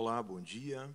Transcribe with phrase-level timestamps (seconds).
[0.00, 0.88] Olá, bom dia.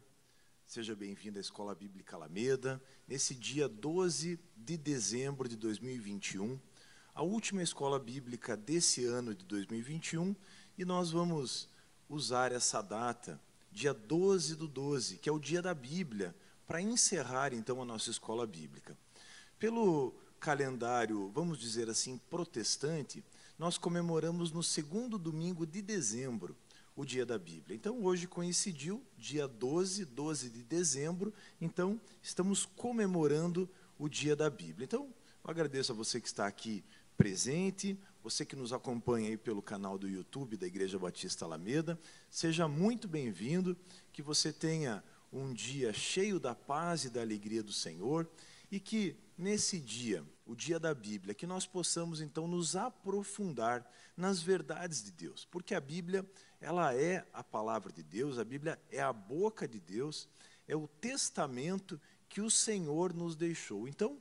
[0.66, 2.82] Seja bem-vindo à Escola Bíblica Alameda.
[3.06, 6.58] Nesse dia 12 de dezembro de 2021,
[7.14, 10.34] a última escola bíblica desse ano de 2021,
[10.78, 11.68] e nós vamos
[12.08, 13.38] usar essa data,
[13.74, 16.34] dia 12 do 12, que é o dia da Bíblia,
[16.66, 18.98] para encerrar então a nossa escola bíblica.
[19.60, 23.22] Pelo calendário, vamos dizer assim, protestante,
[23.60, 26.56] nós comemoramos no segundo domingo de dezembro
[26.96, 27.76] o dia da Bíblia.
[27.76, 34.86] Então, hoje coincidiu, dia 12, 12 de dezembro, então estamos comemorando o dia da Bíblia.
[34.86, 36.84] Então, eu agradeço a você que está aqui
[37.18, 42.68] presente, você que nos acompanha aí pelo canal do YouTube da Igreja Batista Alameda, seja
[42.68, 43.78] muito bem-vindo,
[44.12, 48.30] que você tenha um dia cheio da paz e da alegria do Senhor
[48.72, 54.42] e que nesse dia, o dia da Bíblia, que nós possamos então nos aprofundar nas
[54.42, 56.26] verdades de Deus, porque a Bíblia
[56.64, 60.30] ela é a palavra de Deus, a Bíblia é a boca de Deus,
[60.66, 63.86] é o testamento que o Senhor nos deixou.
[63.86, 64.18] Então,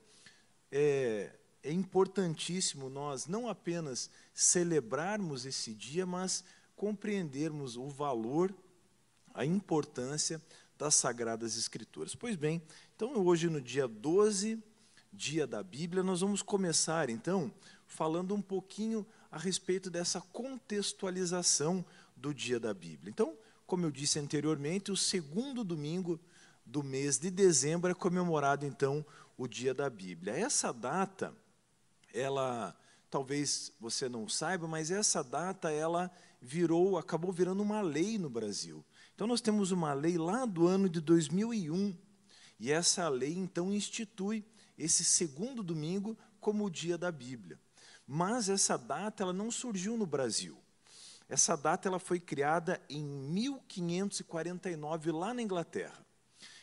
[0.70, 1.30] é,
[1.62, 6.42] é importantíssimo nós não apenas celebrarmos esse dia, mas
[6.74, 8.52] compreendermos o valor,
[9.32, 10.42] a importância
[10.76, 12.16] das Sagradas Escrituras.
[12.16, 12.60] Pois bem,
[12.96, 14.60] então hoje, no dia 12,
[15.12, 17.54] dia da Bíblia, nós vamos começar então
[17.86, 21.84] falando um pouquinho a respeito dessa contextualização
[22.16, 23.10] do dia da Bíblia.
[23.10, 26.20] Então, como eu disse anteriormente, o segundo domingo
[26.64, 29.04] do mês de dezembro é comemorado então
[29.36, 30.34] o dia da Bíblia.
[30.34, 31.34] Essa data,
[32.12, 32.76] ela
[33.10, 36.10] talvez você não saiba, mas essa data ela
[36.40, 38.82] virou, acabou virando uma lei no Brasil.
[39.14, 41.94] Então nós temos uma lei lá do ano de 2001,
[42.58, 44.44] e essa lei então institui
[44.78, 47.60] esse segundo domingo como o dia da Bíblia.
[48.06, 50.61] Mas essa data ela não surgiu no Brasil.
[51.32, 56.04] Essa data ela foi criada em 1549 lá na Inglaterra.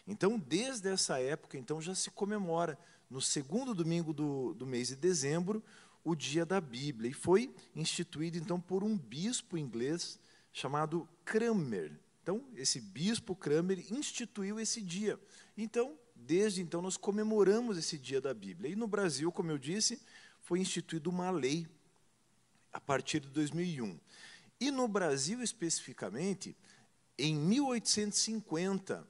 [0.06, 2.78] Então, desde essa época, então já se comemora
[3.10, 5.64] no segundo domingo do, do mês de dezembro
[6.04, 10.20] o dia da Bíblia e foi instituído então por um bispo inglês
[10.54, 12.00] chamado Cranmer.
[12.22, 15.20] Então, esse bispo Cranmer instituiu esse dia.
[15.58, 18.72] Então, desde então nós comemoramos esse dia da Bíblia.
[18.72, 20.00] E no Brasil, como eu disse,
[20.42, 21.68] foi instituída uma lei
[22.72, 24.00] a partir de 2001.
[24.60, 26.56] E no Brasil, especificamente,
[27.18, 29.08] em 1850,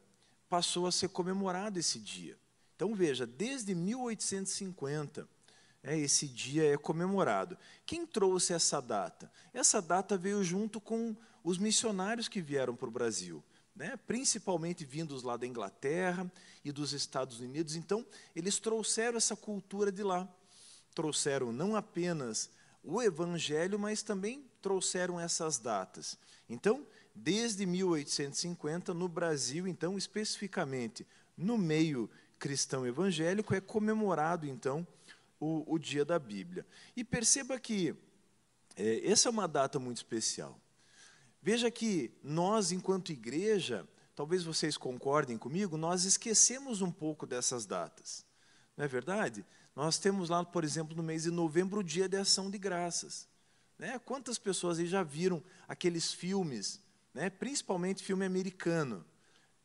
[0.47, 2.37] passou a ser comemorado esse dia.
[2.75, 5.27] Então, veja, desde 1850,
[5.83, 7.57] é, esse dia é comemorado.
[7.85, 9.31] Quem trouxe essa data?
[9.53, 13.43] Essa data veio junto com os missionários que vieram para o Brasil,
[13.75, 16.29] né, principalmente vindos lá da Inglaterra
[16.63, 17.75] e dos Estados Unidos.
[17.75, 18.05] Então,
[18.35, 20.27] eles trouxeram essa cultura de lá.
[20.93, 22.49] Trouxeram não apenas
[22.83, 26.17] o evangelho, mas também trouxeram essas datas.
[26.49, 31.05] Então, desde 1850, no Brasil, então, especificamente
[31.37, 34.85] no meio cristão evangélico, é comemorado, então,
[35.39, 36.65] o, o dia da Bíblia.
[36.95, 37.95] E perceba que
[38.75, 40.59] é, essa é uma data muito especial.
[41.41, 48.25] Veja que nós, enquanto igreja, talvez vocês concordem comigo, nós esquecemos um pouco dessas datas.
[48.75, 49.45] Não é verdade?
[49.75, 53.27] Nós temos lá, por exemplo, no mês de novembro, o dia de ação de graças.
[53.79, 53.97] Né?
[53.99, 56.81] Quantas pessoas aí já viram aqueles filmes,
[57.13, 57.29] né?
[57.29, 59.05] principalmente filme americano?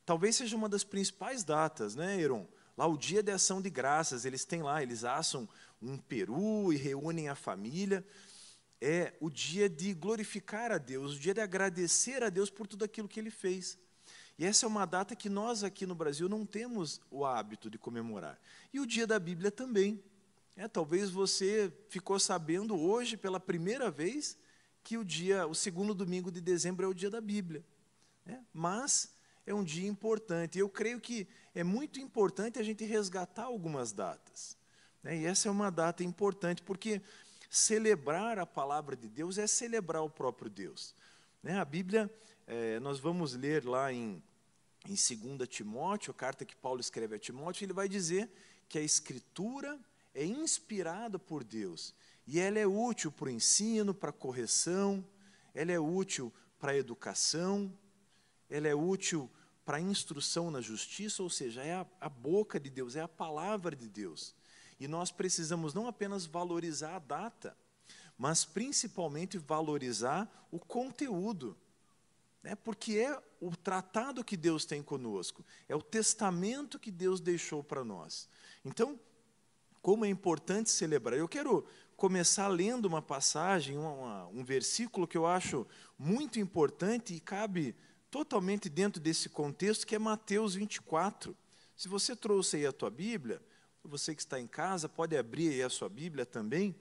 [0.07, 2.47] Talvez seja uma das principais datas, né, Heron?
[2.77, 5.49] Lá o dia de ação de graças, eles têm lá, eles assam
[5.83, 8.07] um peru e reúnem a família.
[8.81, 12.85] É o dia de glorificar a Deus, o dia de agradecer a Deus por tudo
[12.85, 13.79] aquilo que ele fez.
[14.39, 17.79] E essa é uma data que nós aqui no Brasil não temos o hábito de
[17.79, 18.39] comemorar.
[18.73, 20.03] E o dia da Bíblia também.
[20.57, 24.39] É, talvez você ficou sabendo hoje pela primeira vez
[24.85, 27.65] que o dia, o segundo domingo de dezembro é o dia da Bíblia.
[28.27, 29.13] É, mas
[29.47, 30.59] é um dia importante.
[30.59, 34.57] Eu creio que é muito importante a gente resgatar algumas datas.
[35.03, 35.19] Né?
[35.19, 37.03] E essa é uma data importante porque
[37.51, 40.95] celebrar a palavra de Deus é celebrar o próprio Deus.
[41.43, 41.59] Né?
[41.59, 42.11] A Bíblia
[42.47, 44.23] é, nós vamos ler lá em,
[44.87, 44.95] em
[45.37, 48.31] 2 Timóteo, a carta que Paulo escreve a Timóteo, ele vai dizer
[48.69, 49.79] que a Escritura
[50.15, 51.95] é inspirada por Deus
[52.27, 55.05] e ela é útil para o ensino, para a correção,
[55.55, 57.73] ela é útil para a educação,
[58.49, 59.31] ela é útil
[59.65, 63.09] para a instrução na justiça, ou seja, é a, a boca de Deus, é a
[63.09, 64.35] palavra de Deus.
[64.79, 67.57] E nós precisamos não apenas valorizar a data,
[68.17, 71.57] mas principalmente valorizar o conteúdo
[72.45, 72.55] né?
[72.55, 77.83] porque é o tratado que Deus tem conosco, é o testamento que Deus deixou para
[77.83, 78.29] nós.
[78.63, 79.01] Então,
[79.85, 81.19] como é importante celebrar.
[81.19, 81.63] Eu quero
[81.95, 85.67] começar lendo uma passagem, uma, um versículo que eu acho
[85.99, 87.77] muito importante e cabe
[88.11, 91.37] totalmente dentro desse contexto que é Mateus 24.
[91.77, 93.43] Se você trouxe aí a tua Bíblia,
[93.85, 96.75] você que está em casa, pode abrir aí a sua Bíblia também,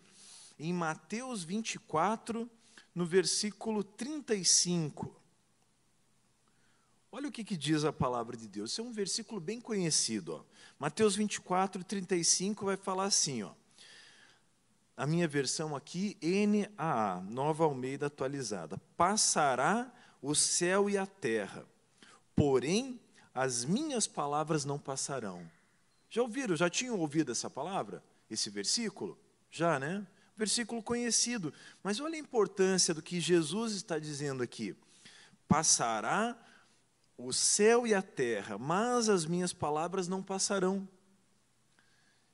[0.58, 2.50] em Mateus 24,
[2.96, 5.14] no versículo 35.
[7.16, 8.72] Olha o que, que, diz a palavra de Deus.
[8.72, 10.34] Esse é um versículo bem conhecido.
[10.34, 10.44] Ó.
[10.80, 13.52] Mateus 24, 35 vai falar assim: ó,
[14.98, 18.82] a minha versão aqui, NAA, Nova Almeida atualizada.
[18.98, 19.94] Passará
[20.24, 21.64] o céu e a terra,
[22.36, 23.00] porém
[23.32, 25.48] as minhas palavras não passarão.
[26.10, 26.56] Já ouviram?
[26.56, 28.04] Já tinham ouvido essa palavra?
[28.28, 29.16] Esse versículo?
[29.52, 30.04] Já, né?
[30.36, 31.54] Versículo conhecido.
[31.84, 34.76] Mas olha a importância do que Jesus está dizendo aqui.
[35.48, 36.36] Passará
[37.24, 40.88] o céu e a terra, mas as minhas palavras não passarão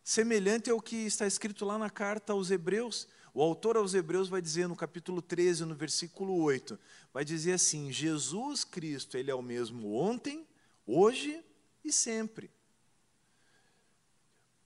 [0.04, 3.08] semelhante ao que está escrito lá na carta aos Hebreus.
[3.32, 6.80] O autor aos Hebreus vai dizer no capítulo 13, no versículo 8,
[7.14, 10.48] vai dizer assim: Jesus Cristo, ele é o mesmo ontem,
[10.86, 11.44] hoje
[11.86, 12.50] e sempre.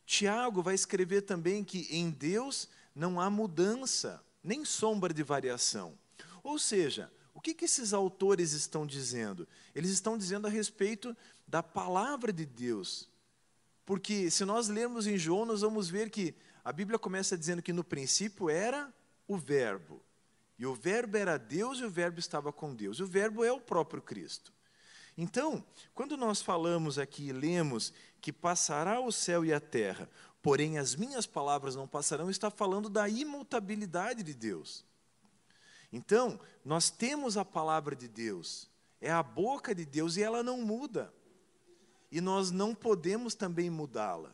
[0.06, 5.98] Tiago vai escrever também que em Deus não há mudança, nem sombra de variação.
[6.42, 9.48] Ou seja, o que, que esses autores estão dizendo?
[9.74, 11.16] Eles estão dizendo a respeito
[11.48, 13.10] da palavra de Deus,
[13.86, 17.74] porque se nós lermos em João, nós vamos ver que a Bíblia começa dizendo que
[17.74, 18.94] no princípio era
[19.28, 20.02] o Verbo.
[20.58, 23.00] E o Verbo era Deus e o Verbo estava com Deus.
[23.00, 24.54] O Verbo é o próprio Cristo.
[25.18, 25.64] Então,
[25.94, 30.10] quando nós falamos aqui e lemos que passará o céu e a terra,
[30.42, 34.86] porém as minhas palavras não passarão, está falando da imutabilidade de Deus.
[35.94, 38.70] Então, nós temos a palavra de Deus,
[39.00, 41.14] é a boca de Deus e ela não muda
[42.14, 44.32] e nós não podemos também mudá-la.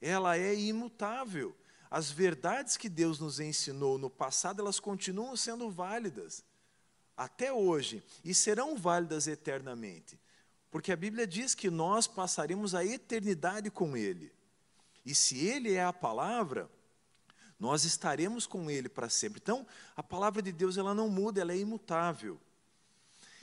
[0.00, 1.54] Ela é imutável.
[1.90, 6.42] As verdades que Deus nos ensinou no passado, elas continuam sendo válidas
[7.14, 10.18] até hoje e serão válidas eternamente.
[10.70, 14.32] Porque a Bíblia diz que nós passaremos a eternidade com Ele.
[15.04, 16.70] E se Ele é a palavra,
[17.58, 19.40] nós estaremos com Ele para sempre.
[19.42, 19.66] Então,
[19.96, 22.38] a palavra de Deus ela não muda, ela é imutável.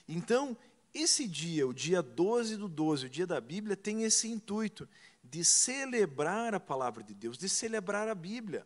[0.07, 0.55] Então,
[0.93, 4.87] esse dia, o dia 12 do 12, o dia da Bíblia, tem esse intuito
[5.21, 8.65] de celebrar a palavra de Deus, de celebrar a Bíblia.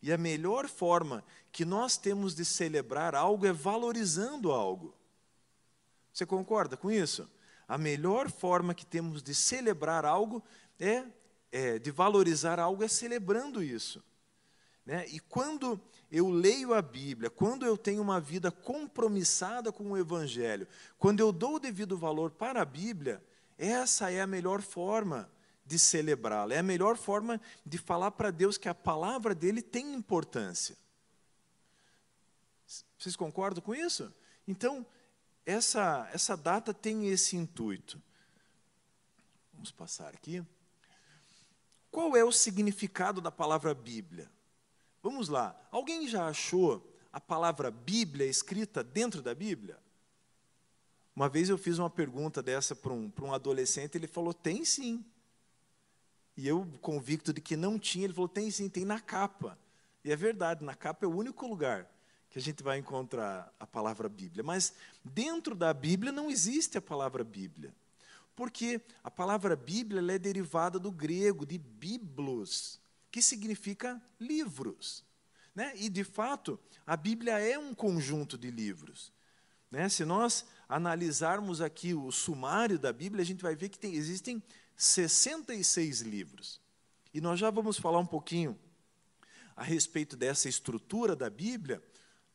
[0.00, 4.94] E a melhor forma que nós temos de celebrar algo é valorizando algo.
[6.12, 7.28] Você concorda com isso?
[7.66, 10.44] A melhor forma que temos de celebrar algo
[10.78, 11.04] é,
[11.50, 14.04] é de valorizar algo é celebrando isso.
[14.84, 15.06] Né?
[15.08, 20.68] E quando eu leio a Bíblia, quando eu tenho uma vida compromissada com o Evangelho,
[20.98, 23.22] quando eu dou o devido valor para a Bíblia,
[23.56, 25.30] essa é a melhor forma
[25.64, 29.94] de celebrá-la, é a melhor forma de falar para Deus que a palavra dele tem
[29.94, 30.76] importância.
[32.98, 34.12] Vocês concordam com isso?
[34.46, 34.86] Então,
[35.46, 38.00] essa, essa data tem esse intuito.
[39.52, 40.44] Vamos passar aqui.
[41.90, 44.30] Qual é o significado da palavra Bíblia?
[45.04, 45.54] Vamos lá.
[45.70, 49.78] Alguém já achou a palavra Bíblia escrita dentro da Bíblia?
[51.14, 55.04] Uma vez eu fiz uma pergunta dessa para um, um adolescente, ele falou: tem sim.
[56.34, 59.58] E eu, convicto de que não tinha, ele falou: tem sim, tem na capa.
[60.02, 61.86] E é verdade, na capa é o único lugar
[62.30, 64.42] que a gente vai encontrar a palavra Bíblia.
[64.42, 64.72] Mas
[65.04, 67.74] dentro da Bíblia não existe a palavra Bíblia.
[68.34, 72.80] Porque a palavra Bíblia é derivada do grego, de biblos,
[73.14, 75.04] que significa livros.
[75.54, 75.72] Né?
[75.76, 79.12] E, de fato, a Bíblia é um conjunto de livros.
[79.70, 79.88] Né?
[79.88, 84.42] Se nós analisarmos aqui o sumário da Bíblia, a gente vai ver que tem, existem
[84.76, 86.60] 66 livros.
[87.14, 88.58] E nós já vamos falar um pouquinho
[89.54, 91.80] a respeito dessa estrutura da Bíblia,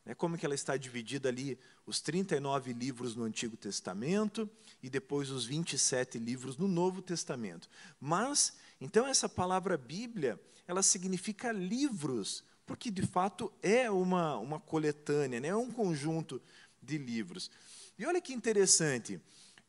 [0.02, 4.48] né, como que ela está dividida ali, os 39 livros no Antigo Testamento
[4.82, 7.68] e depois os 27 livros no Novo Testamento.
[8.00, 10.40] Mas, então, essa palavra Bíblia,
[10.70, 15.48] ela significa livros, porque de fato é uma, uma coletânea, né?
[15.48, 16.40] é um conjunto
[16.80, 17.50] de livros.
[17.98, 19.20] E olha que interessante,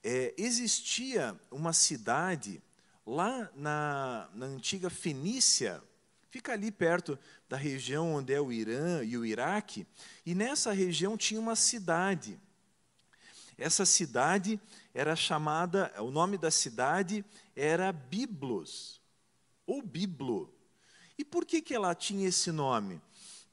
[0.04, 2.62] é, existia uma cidade
[3.04, 5.82] lá na, na antiga Fenícia,
[6.30, 7.18] fica ali perto
[7.50, 9.88] da região onde é o Irã e o Iraque,
[10.24, 12.40] e nessa região tinha uma cidade.
[13.58, 14.62] Essa cidade
[14.94, 19.02] era chamada, o nome da cidade era Biblos,
[19.66, 20.61] ou Biblo.
[21.22, 23.00] E por que, que ela tinha esse nome?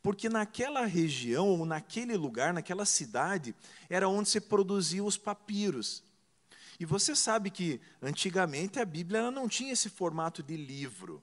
[0.02, 3.54] Porque naquela região, ou naquele lugar, naquela cidade,
[3.90, 6.02] era onde se produziam os papiros.
[6.80, 11.22] E você sabe que antigamente a Bíblia não tinha esse formato de livro.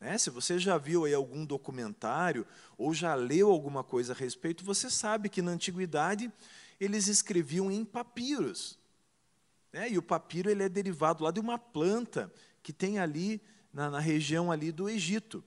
[0.00, 0.16] Né?
[0.16, 2.46] Se você já viu aí algum documentário
[2.78, 6.32] ou já leu alguma coisa a respeito, você sabe que na antiguidade
[6.80, 8.78] eles escreviam em papiros.
[9.70, 9.90] Né?
[9.90, 12.32] E o papiro ele é derivado lá de uma planta
[12.62, 13.38] que tem ali
[13.70, 15.44] na, na região ali do Egito.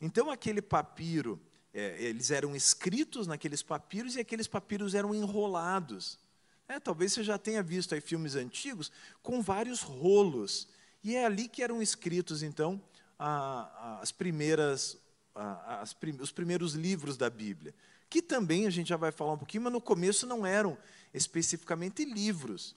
[0.00, 1.40] Então aquele papiro,
[1.74, 6.18] é, eles eram escritos naqueles papiros e aqueles papiros eram enrolados.
[6.66, 8.92] É, talvez você já tenha visto aí filmes antigos
[9.22, 10.68] com vários rolos.
[11.02, 12.80] E é ali que eram escritos, então,
[13.18, 14.96] a, a, as primeiras,
[15.34, 17.74] a, as prim, os primeiros livros da Bíblia.
[18.08, 20.78] Que também a gente já vai falar um pouquinho, mas no começo não eram
[21.12, 22.76] especificamente livros,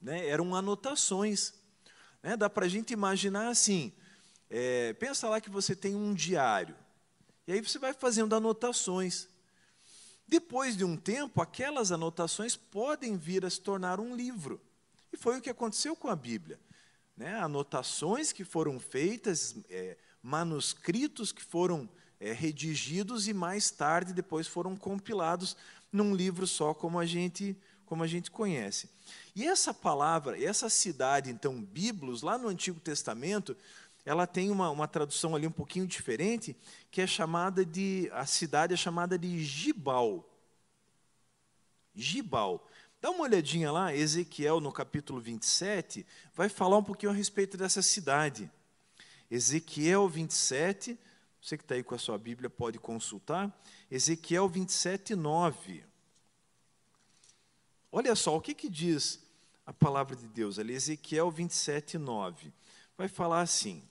[0.00, 0.26] né?
[0.28, 1.54] eram anotações.
[2.22, 2.36] Né?
[2.36, 3.92] Dá para a gente imaginar assim:
[4.50, 6.74] é, pensa lá que você tem um diário,
[7.46, 9.28] e aí você vai fazendo anotações.
[10.26, 14.60] Depois de um tempo, aquelas anotações podem vir a se tornar um livro.
[15.10, 16.60] E foi o que aconteceu com a Bíblia.
[17.16, 17.40] Né?
[17.40, 21.88] Anotações que foram feitas, é, manuscritos que foram
[22.20, 25.56] é, redigidos e mais tarde depois foram compilados
[25.90, 28.86] num livro só, como a gente como a gente conhece.
[29.34, 33.56] E essa palavra, essa cidade, então, Biblos, lá no Antigo Testamento,
[34.08, 36.56] ela tem uma, uma tradução ali um pouquinho diferente,
[36.90, 40.26] que é chamada de, a cidade é chamada de Gibal.
[41.94, 42.66] Gibal.
[43.02, 47.82] Dá uma olhadinha lá, Ezequiel, no capítulo 27, vai falar um pouquinho a respeito dessa
[47.82, 48.50] cidade.
[49.30, 50.98] Ezequiel 27,
[51.38, 53.54] você que está aí com a sua Bíblia pode consultar.
[53.90, 55.84] Ezequiel 27, 9.
[57.92, 59.22] Olha só, o que, que diz
[59.66, 60.72] a palavra de Deus ali?
[60.72, 62.50] Ezequiel 27, 9.
[62.96, 63.82] Vai falar assim: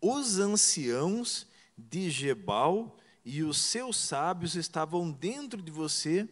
[0.00, 6.28] os anciãos de Gebal e os seus sábios estavam dentro de você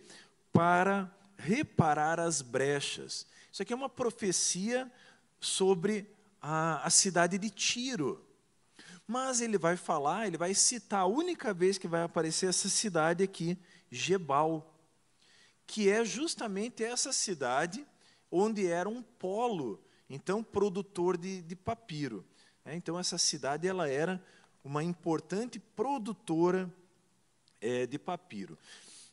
[0.53, 3.27] para reparar as brechas.
[3.53, 4.91] Isso aqui é uma profecia
[5.41, 8.25] sobre a, a cidade de Tiro.
[9.07, 13.23] Mas ele vai falar, ele vai citar a única vez que vai aparecer essa cidade
[13.23, 13.57] aqui,
[13.91, 14.75] Gebal,
[15.67, 17.87] que é justamente essa cidade
[18.31, 19.81] onde era um polo,
[20.11, 22.25] então produtor de, de papiro.
[22.67, 24.21] É, então essa cidade ela era
[24.65, 26.69] uma importante produtora
[27.61, 28.59] é, de papiro.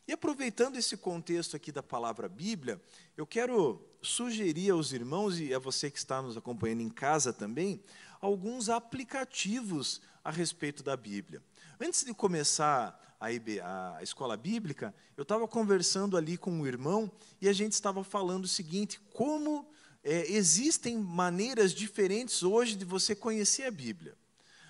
[0.08, 2.82] E aproveitando esse contexto aqui da palavra Bíblia,
[3.16, 7.80] eu quero sugerir aos irmãos e a você que está nos acompanhando em casa também,
[8.20, 11.40] alguns aplicativos a respeito da Bíblia.
[11.80, 17.48] Antes de começar a, a escola bíblica, eu estava conversando ali com um irmão e
[17.48, 19.64] a gente estava falando o seguinte: como
[20.04, 24.14] é, existem maneiras diferentes hoje de você conhecer a Bíblia.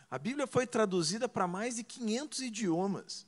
[0.09, 3.27] A Bíblia foi traduzida para mais de 500 idiomas.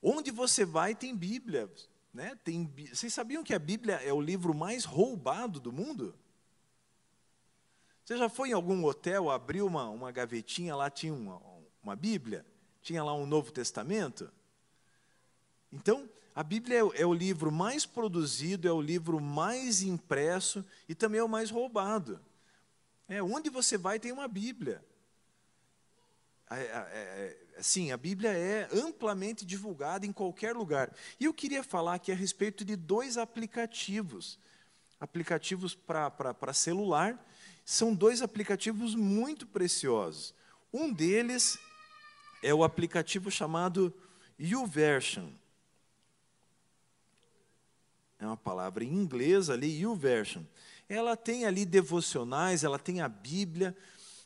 [0.00, 1.68] Onde você vai tem Bíblia.
[2.12, 2.38] Né?
[2.44, 6.14] Tem, vocês sabiam que a Bíblia é o livro mais roubado do mundo?
[8.04, 11.42] Você já foi em algum hotel, abriu uma, uma gavetinha, lá tinha uma,
[11.82, 12.46] uma Bíblia?
[12.80, 14.30] Tinha lá um Novo Testamento?
[15.74, 20.94] Então, a Bíblia é, é o livro mais produzido, é o livro mais impresso e
[20.94, 22.20] também é o mais roubado.
[23.08, 24.80] É, onde você vai tem uma Bíblia.
[26.48, 30.94] É, é, é, sim, a Bíblia é amplamente divulgada em qualquer lugar.
[31.18, 34.38] E eu queria falar aqui a respeito de dois aplicativos.
[35.00, 37.18] Aplicativos para celular.
[37.64, 40.34] São dois aplicativos muito preciosos.
[40.72, 41.58] Um deles
[42.42, 43.92] é o aplicativo chamado
[44.38, 45.30] YouVersion
[48.24, 50.42] é uma palavra em inglês ali, YouVersion.
[50.88, 53.76] Ela tem ali devocionais, ela tem a Bíblia,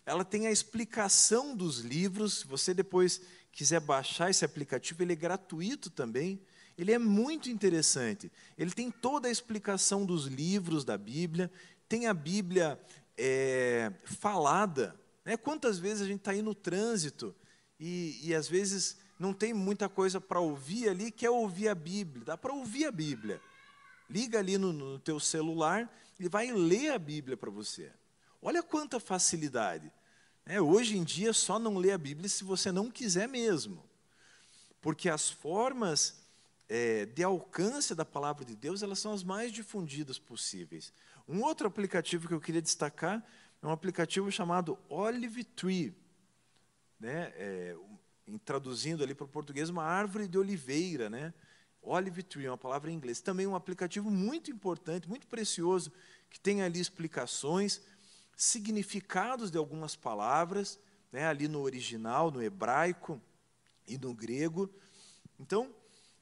[0.04, 2.38] ela tem a explicação dos livros.
[2.40, 3.20] Se você depois
[3.52, 6.40] quiser baixar esse aplicativo, ele é gratuito também.
[6.76, 8.30] Ele é muito interessante.
[8.56, 11.50] Ele tem toda a explicação dos livros da Bíblia,
[11.88, 12.78] tem a Bíblia
[13.16, 14.94] é, falada.
[15.24, 15.36] Né?
[15.36, 17.34] Quantas vezes a gente está aí no trânsito
[17.80, 22.24] e, e às vezes não tem muita coisa para ouvir ali, quer ouvir a Bíblia.
[22.24, 23.40] Dá para ouvir a Bíblia.
[24.08, 27.92] Liga ali no, no teu celular, ele vai ler a Bíblia para você.
[28.40, 29.92] Olha quanta facilidade.
[30.46, 33.84] É, hoje em dia, só não lê a Bíblia se você não quiser mesmo.
[34.80, 36.24] Porque as formas
[36.68, 40.92] é, de alcance da palavra de Deus, elas são as mais difundidas possíveis.
[41.28, 43.24] Um outro aplicativo que eu queria destacar
[43.62, 45.94] é um aplicativo chamado Olive Tree.
[46.98, 47.32] Né?
[47.36, 47.76] É,
[48.44, 51.32] traduzindo ali para o português, uma árvore de oliveira, né?
[51.82, 53.20] Olive Tree, uma palavra em inglês.
[53.20, 55.92] Também um aplicativo muito importante, muito precioso,
[56.28, 57.80] que tem ali explicações,
[58.36, 60.78] significados de algumas palavras,
[61.10, 63.20] né, ali no original, no hebraico
[63.86, 64.70] e no grego.
[65.40, 65.74] Então,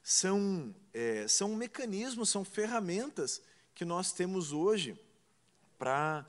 [0.02, 3.42] são, é, são mecanismos, são ferramentas
[3.74, 4.98] que nós temos hoje
[5.78, 6.24] para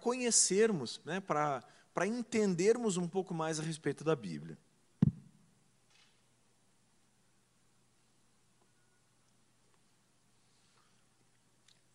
[0.00, 4.56] conhecermos, né, para entendermos um pouco mais a respeito da Bíblia.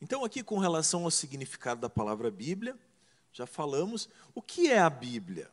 [0.02, 2.78] Então, aqui com relação ao significado da palavra Bíblia,
[3.32, 4.10] já falamos.
[4.34, 5.50] O que é a Bíblia?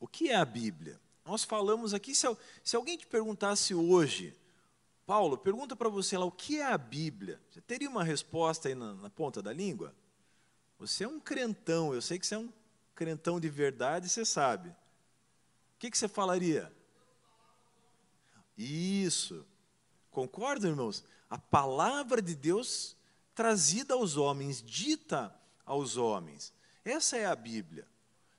[0.00, 1.00] O que é a Bíblia?
[1.24, 2.26] Nós falamos aqui, se,
[2.64, 4.34] se alguém te perguntasse hoje,
[5.06, 7.40] Paulo, pergunta para você lá, o que é a Bíblia?
[7.50, 9.94] Você teria uma resposta aí na, na ponta da língua?
[10.78, 12.52] Você é um crentão, eu sei que você é um
[12.94, 14.70] crentão de verdade, você sabe.
[14.70, 14.74] O
[15.78, 16.72] que, que você falaria?
[18.56, 19.44] Isso.
[20.10, 21.04] Concordam, irmãos?
[21.28, 22.96] A palavra de Deus
[23.34, 25.34] trazida aos homens, dita
[25.64, 26.52] aos homens.
[26.84, 27.86] Essa é a Bíblia.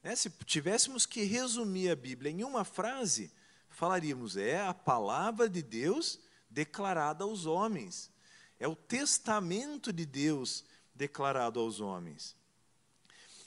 [0.03, 3.31] É, se tivéssemos que resumir a Bíblia em uma frase,
[3.69, 6.19] falaríamos: é a palavra de Deus
[6.49, 8.11] declarada aos homens.
[8.59, 12.35] É o testamento de Deus declarado aos homens.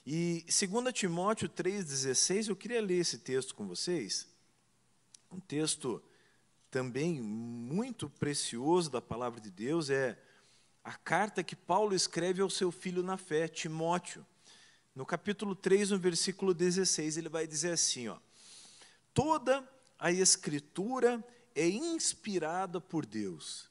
[0.05, 4.27] E 2 Timóteo 3,16, eu queria ler esse texto com vocês.
[5.31, 6.03] Um texto
[6.71, 10.19] também muito precioso da palavra de Deus, é
[10.87, 14.25] a carta que Paulo escreve ao seu filho na fé, Timóteo.
[14.95, 18.17] No capítulo 3, no versículo 16, ele vai dizer assim: ó,
[19.13, 21.23] toda a escritura
[21.57, 23.69] é inspirada por Deus,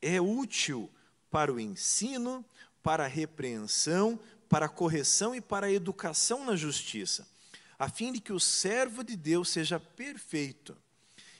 [0.00, 0.88] é útil
[1.28, 2.44] para o ensino,
[2.80, 7.26] para a repreensão, para a correção e para a educação na justiça,
[7.76, 10.76] a fim de que o servo de Deus seja perfeito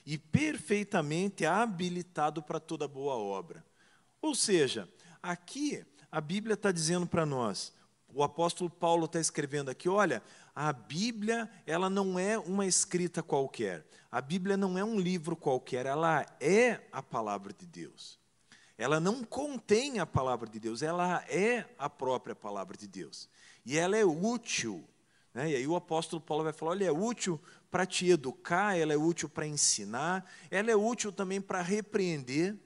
[0.05, 3.68] e perfeitamente habilitado para toda boa obra.
[4.21, 4.87] Ou seja,
[5.21, 7.73] aqui a Bíblia está dizendo para nós,
[8.13, 10.23] o apóstolo Paulo está escrevendo aqui, olha,
[10.55, 15.85] a Bíblia ela não é uma escrita qualquer, a Bíblia não é um livro qualquer,
[15.85, 18.19] ela é a palavra de Deus.
[18.77, 23.29] Ela não contém a palavra de Deus, ela é a própria palavra de Deus.
[23.65, 24.87] E ela é útil.
[25.33, 25.51] Né?
[25.51, 28.97] E aí o apóstolo Paulo vai falar: olha, é útil para te educar, ela é
[28.97, 32.57] útil para ensinar, ela é útil também para repreender,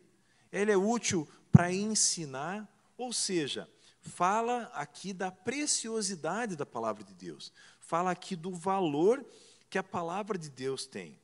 [0.51, 2.67] ela é útil para ensinar.
[2.97, 3.69] Ou seja,
[4.01, 9.23] fala aqui da preciosidade da palavra de Deus, fala aqui do valor
[9.69, 11.17] que a palavra de Deus tem.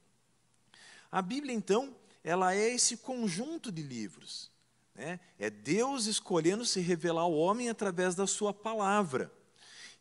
[1.11, 4.51] A Bíblia, então, ela é esse conjunto de livros.
[4.93, 5.19] Né?
[5.39, 9.31] É Deus escolhendo se revelar ao homem através da sua palavra.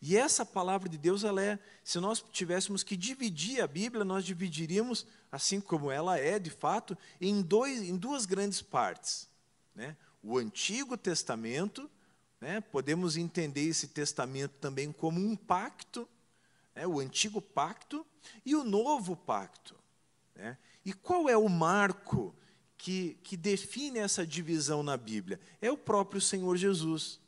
[0.01, 4.25] E essa palavra de Deus, ela é, se nós tivéssemos que dividir a Bíblia, nós
[4.25, 9.29] dividiríamos, assim como ela é de fato, em, dois, em duas grandes partes.
[9.75, 9.97] Né?
[10.23, 11.91] O Antigo Testamento
[12.41, 12.61] né?
[12.61, 16.09] Podemos entender esse testamento também como um pacto,
[16.75, 16.87] né?
[16.87, 18.07] o antigo pacto
[18.45, 19.75] e o novo pacto.
[20.35, 20.57] Né?
[20.85, 22.35] E qual é o marco
[22.77, 25.41] que, que define essa divisão na Bíblia?
[25.61, 27.21] É o próprio Senhor Jesus.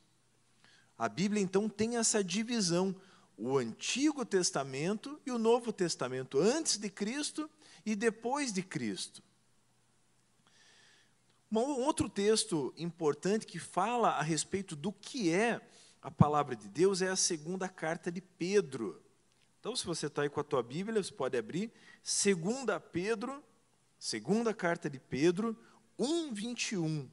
[0.97, 2.95] A Bíblia, então, tem essa divisão:
[3.37, 7.51] o Antigo Testamento e o Novo Testamento, antes de Cristo
[7.85, 9.23] e depois de Cristo.
[11.53, 15.61] Um outro texto importante que fala a respeito do que é
[16.01, 19.03] a palavra de Deus é a segunda carta de Pedro.
[19.59, 21.73] Então, se você está aí com a tua Bíblia, você pode abrir.
[22.05, 23.43] Segunda Pedro,
[23.99, 25.59] segunda carta de Pedro,
[25.99, 27.11] 1, 21.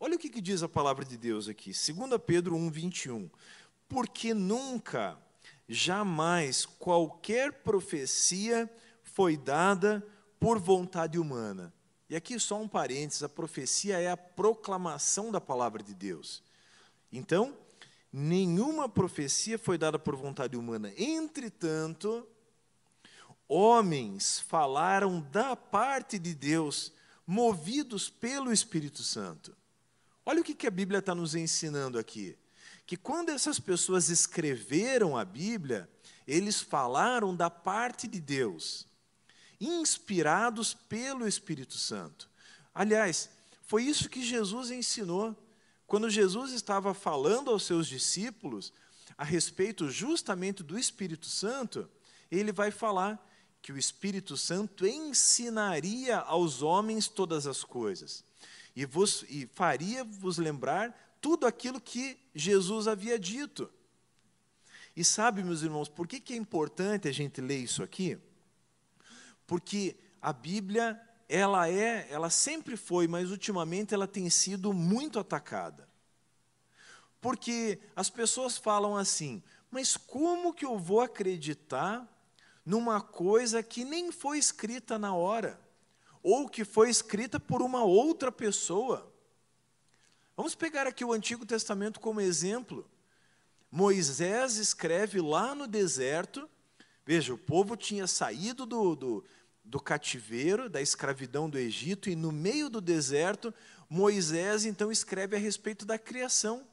[0.00, 1.72] Olha o que, que diz a palavra de Deus aqui.
[1.72, 3.30] Segunda Pedro 1, 21.
[3.88, 5.16] Porque nunca,
[5.68, 8.68] jamais, qualquer profecia
[9.04, 10.04] foi dada
[10.40, 11.72] por vontade humana
[12.08, 16.42] e aqui só um parênteses: a profecia é a proclamação da palavra de Deus.
[17.12, 17.56] Então,
[18.12, 20.92] nenhuma profecia foi dada por vontade humana.
[20.96, 22.26] Entretanto,
[23.46, 26.92] homens falaram da parte de Deus,
[27.26, 29.54] movidos pelo Espírito Santo.
[30.24, 32.36] Olha o que a Bíblia está nos ensinando aqui.
[32.86, 35.88] Que quando essas pessoas escreveram a Bíblia,
[36.26, 38.87] eles falaram da parte de Deus
[39.60, 42.28] inspirados pelo Espírito Santo.
[42.74, 43.30] Aliás,
[43.62, 45.36] foi isso que Jesus ensinou.
[45.86, 48.72] Quando Jesus estava falando aos seus discípulos
[49.16, 51.88] a respeito justamente do Espírito Santo,
[52.30, 53.24] ele vai falar
[53.60, 58.24] que o Espírito Santo ensinaria aos homens todas as coisas
[58.76, 63.68] e, vos, e faria vos lembrar tudo aquilo que Jesus havia dito.
[64.96, 68.18] E sabe, meus irmãos, por que, que é importante a gente ler isso aqui?
[69.48, 75.88] Porque a Bíblia, ela é, ela sempre foi, mas ultimamente ela tem sido muito atacada.
[77.18, 82.06] Porque as pessoas falam assim: "Mas como que eu vou acreditar
[82.64, 85.58] numa coisa que nem foi escrita na hora,
[86.22, 89.10] ou que foi escrita por uma outra pessoa?"
[90.36, 92.88] Vamos pegar aqui o Antigo Testamento como exemplo.
[93.70, 96.48] Moisés escreve lá no deserto,
[97.04, 99.24] veja, o povo tinha saído do, do,
[99.68, 103.52] do cativeiro, da escravidão do Egito, e no meio do deserto,
[103.88, 106.66] Moisés então escreve a respeito da criação.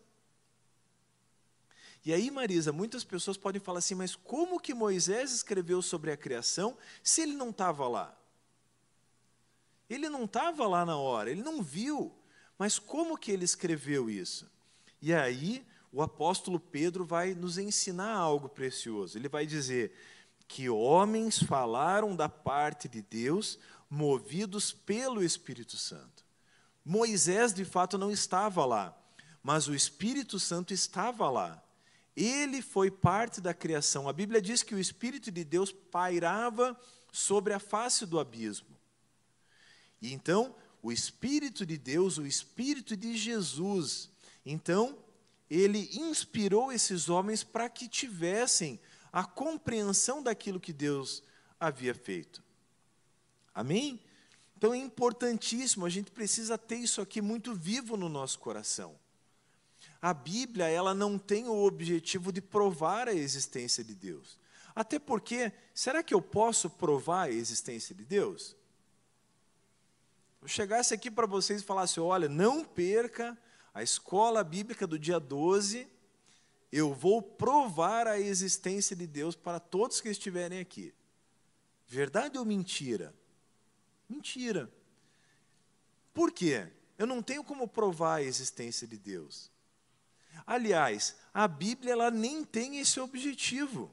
[2.05, 6.17] E aí, Marisa, muitas pessoas podem falar assim, mas como que Moisés escreveu sobre a
[6.17, 8.17] criação se ele não estava lá?
[9.89, 12.15] Ele não estava lá na hora, ele não viu.
[12.57, 14.49] Mas como que ele escreveu isso?
[15.01, 19.17] E aí, o apóstolo Pedro vai nos ensinar algo precioso.
[19.17, 19.91] Ele vai dizer
[20.47, 23.57] que homens falaram da parte de Deus,
[23.89, 26.23] movidos pelo Espírito Santo.
[26.83, 28.95] Moisés, de fato, não estava lá,
[29.41, 31.61] mas o Espírito Santo estava lá.
[32.15, 34.07] Ele foi parte da criação.
[34.07, 36.79] A Bíblia diz que o Espírito de Deus pairava
[37.11, 38.75] sobre a face do abismo.
[40.01, 44.09] E então, o Espírito de Deus, o Espírito de Jesus,
[44.45, 44.97] então,
[45.49, 48.79] ele inspirou esses homens para que tivessem
[49.15, 51.23] a compreensão daquilo que Deus
[51.57, 52.43] havia feito.
[53.53, 53.97] Amém?
[54.57, 58.99] Então é importantíssimo, a gente precisa ter isso aqui muito vivo no nosso coração.
[60.01, 64.37] A Bíblia, ela não tem o objetivo de provar a existência de Deus.
[64.75, 68.53] Até porque, será que eu posso provar a existência de Deus?
[70.41, 73.37] Eu chegasse aqui para vocês e falasse: olha, não perca
[73.73, 75.87] a escola bíblica do dia 12,
[76.71, 80.93] eu vou provar a existência de Deus para todos que estiverem aqui.
[81.87, 83.13] Verdade ou mentira?
[84.09, 84.71] Mentira.
[86.13, 86.67] Por quê?
[86.97, 89.51] Eu não tenho como provar a existência de Deus.
[90.45, 93.91] Aliás, a Bíblia ela nem tem esse objetivo.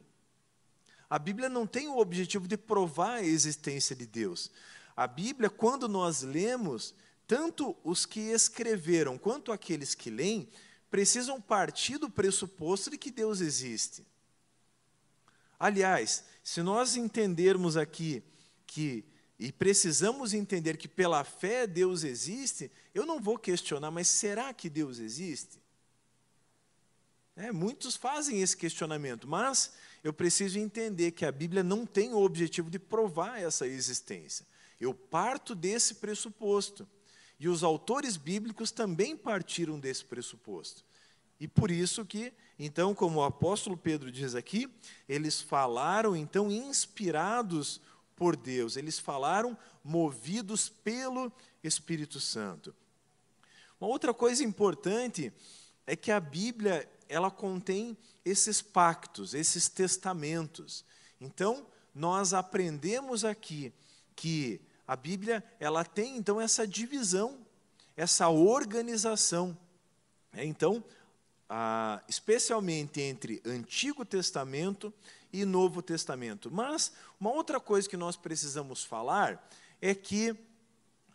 [1.09, 4.51] A Bíblia não tem o objetivo de provar a existência de Deus.
[4.97, 6.95] A Bíblia, quando nós lemos,
[7.27, 10.49] tanto os que escreveram quanto aqueles que leem,
[10.93, 14.07] precisam partir do pressuposto de que Deus existe.
[15.59, 18.23] Aliás, se nós entendermos aqui
[18.67, 19.03] que
[19.39, 24.69] e precisamos entender que pela fé Deus existe, eu não vou questionar, mas será que
[24.69, 25.61] Deus existe?
[27.35, 29.73] É, muitos fazem esse questionamento, mas
[30.05, 34.47] eu preciso entender que a Bíblia não tem o objetivo de provar essa existência.
[34.79, 36.87] Eu parto desse pressuposto.
[37.43, 40.85] E os autores bíblicos também partiram desse pressuposto.
[41.41, 44.73] E por isso que, então, como o apóstolo Pedro diz aqui,
[45.09, 47.81] eles falaram, então, inspirados
[48.15, 51.33] por Deus, eles falaram movidos pelo
[51.65, 52.73] Espírito Santo.
[53.81, 55.33] Uma outra coisa importante
[55.85, 60.85] é que a Bíblia, ela contém esses pactos, esses testamentos.
[61.21, 63.73] Então, nós aprendemos aqui
[64.15, 64.61] que
[64.93, 67.39] a Bíblia, ela tem então essa divisão,
[67.97, 69.57] essa organização.
[70.35, 70.85] É, então,
[71.49, 74.93] a, especialmente entre Antigo Testamento
[75.33, 76.51] e Novo Testamento.
[76.51, 79.49] Mas uma outra coisa que nós precisamos falar
[79.81, 80.37] é que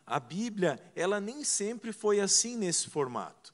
[0.08, 3.54] a Bíblia, ela nem sempre foi assim nesse formato.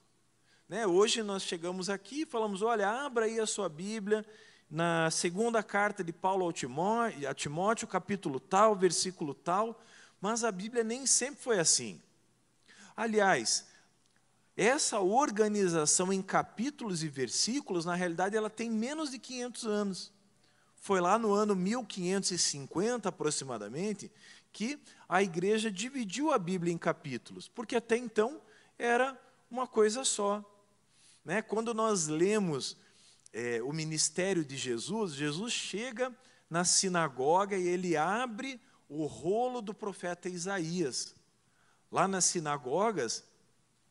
[0.70, 0.88] Né?
[0.88, 4.26] Hoje nós chegamos aqui e falamos: olha, abra aí a sua Bíblia
[4.72, 9.82] na segunda carta de Paulo ao Timóteo, a Timóteo, capítulo tal, versículo tal.
[10.24, 12.02] Mas a Bíblia nem sempre foi assim.
[12.96, 13.66] Aliás,
[14.56, 20.14] essa organização em capítulos e versículos, na realidade, ela tem menos de 500 anos.
[20.78, 24.10] Foi lá no ano 1550 aproximadamente
[24.54, 28.42] que a igreja dividiu a Bíblia em capítulos, porque até então
[28.80, 30.42] era uma coisa só.
[31.26, 31.42] Né?
[31.42, 32.78] Quando nós lemos
[33.34, 36.16] é, o ministério de Jesus, Jesus chega
[36.50, 38.58] na sinagoga e ele abre
[38.89, 41.15] o rolo do profeta Isaías.
[41.91, 43.24] Lá nas sinagogas,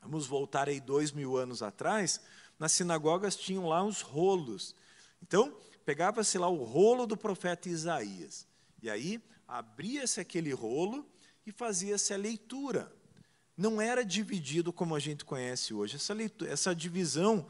[0.00, 2.20] vamos voltar aí dois mil anos atrás,
[2.58, 4.74] nas sinagogas tinham lá os rolos.
[5.22, 8.46] Então, pegava-se lá o rolo do profeta Isaías.
[8.82, 11.06] E aí, abria-se aquele rolo
[11.46, 12.92] e fazia-se a leitura.
[13.56, 15.96] Não era dividido como a gente conhece hoje.
[15.96, 17.46] Essa, leitura, essa divisão,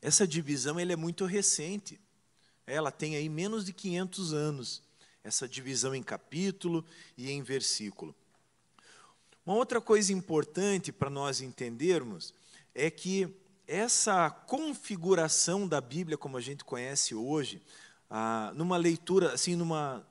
[0.00, 2.00] Essa divisão ele é muito recente.
[2.66, 4.82] Ela tem aí menos de 500 anos,
[5.24, 6.84] essa divisão em capítulo
[7.16, 8.14] e em versículo.
[9.44, 12.34] Uma outra coisa importante para nós entendermos
[12.74, 13.34] é que
[13.66, 17.62] essa configuração da Bíblia como a gente conhece hoje,
[18.08, 20.06] ah, numa leitura, assim, numa,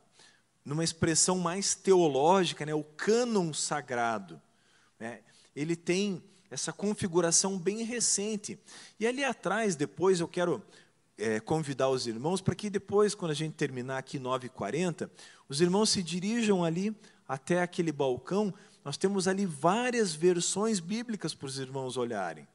[0.65, 4.41] numa expressão mais teológica, né, o cânon sagrado,
[4.99, 5.21] né,
[5.55, 8.59] ele tem essa configuração bem recente.
[8.99, 10.63] E ali atrás, depois, eu quero
[11.17, 15.09] é, convidar os irmãos para que depois, quando a gente terminar aqui 9h40,
[15.49, 16.95] os irmãos se dirijam ali
[17.27, 18.53] até aquele balcão.
[18.85, 22.47] Nós temos ali várias versões bíblicas para os irmãos olharem.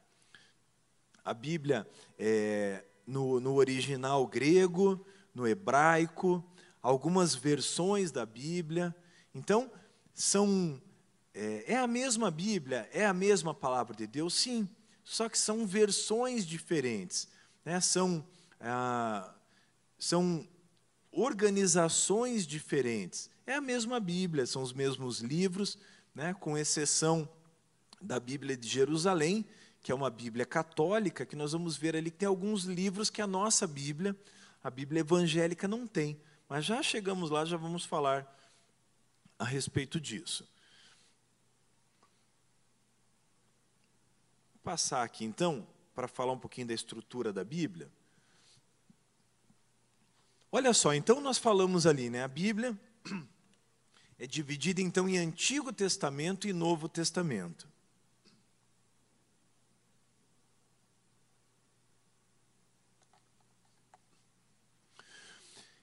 [1.23, 6.43] a Bíblia é, no, no original grego, no hebraico,
[6.81, 8.95] algumas versões da Bíblia.
[9.33, 9.71] Então,
[10.13, 10.81] são
[11.33, 14.69] é, é, a mesma Bíblia, é a mesma palavra de Deus, sim,
[15.03, 17.27] só que são versões diferentes,
[17.65, 17.81] né?
[17.81, 18.25] são,
[18.59, 19.33] ah,
[19.97, 20.47] são
[21.11, 23.29] organizações diferentes.
[23.45, 25.77] É a mesma Bíblia, são os mesmos livros,
[26.13, 26.33] né?
[26.35, 27.27] com exceção
[28.01, 29.45] da Bíblia de Jerusalém,
[29.81, 33.21] que é uma Bíblia católica, que nós vamos ver ali que tem alguns livros que
[33.21, 34.15] a nossa Bíblia,
[34.63, 36.17] a Bíblia evangélica, não tem.
[36.47, 38.25] Mas já chegamos lá, já vamos falar
[39.37, 40.47] a respeito disso.
[44.63, 47.91] Passar aqui então para falar um pouquinho da estrutura da Bíblia.
[50.51, 52.23] Olha só, então nós falamos ali, né?
[52.23, 52.77] A Bíblia
[54.17, 57.67] é dividida então em Antigo Testamento e Novo Testamento.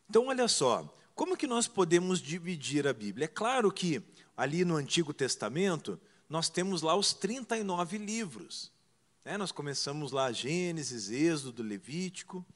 [0.08, 3.26] Então, olha só, como que nós podemos dividir a Bíblia?
[3.26, 4.02] É claro que
[4.36, 8.70] ali no Antigo Testamento, nós temos lá os 39 livros.
[9.24, 9.36] Né?
[9.36, 12.46] Nós começamos lá Gênesis, Êxodo, Levítico,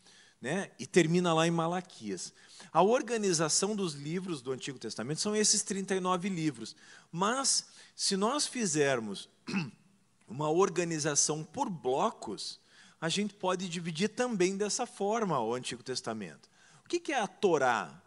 [0.40, 0.70] né?
[0.78, 2.32] e termina lá em Malaquias.
[2.72, 6.76] A organização dos livros do Antigo Testamento são esses 39 livros.
[7.10, 9.28] Mas, se nós fizermos
[10.28, 12.60] uma organização por blocos,
[13.00, 16.48] a gente pode dividir também dessa forma o Antigo Testamento.
[16.84, 18.00] O que é a Torá?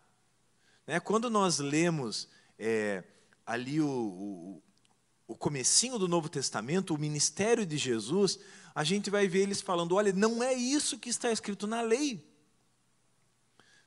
[0.87, 3.03] Né, quando nós lemos é,
[3.45, 4.63] ali o,
[5.27, 8.39] o, comecinho do Novo Testamento, o ministério de Jesus,
[8.73, 12.25] a gente vai ver eles falando, olha, não é isso que está escrito na lei.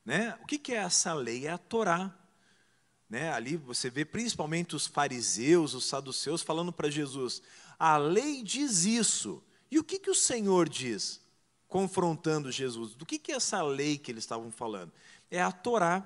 [0.04, 0.38] Né?
[0.42, 1.46] O que é essa lei?
[1.46, 2.14] É a Torá.
[3.08, 3.32] Né?
[3.32, 7.42] Ali você vê principalmente os fariseus, os saduceus falando para Jesus,
[7.78, 9.42] a lei diz isso.
[9.70, 11.20] E o que, que o Senhor diz?
[11.70, 12.94] confrontando Jesus.
[12.94, 14.92] Do que, que é essa lei que eles estavam falando?
[15.30, 16.04] É a Torá.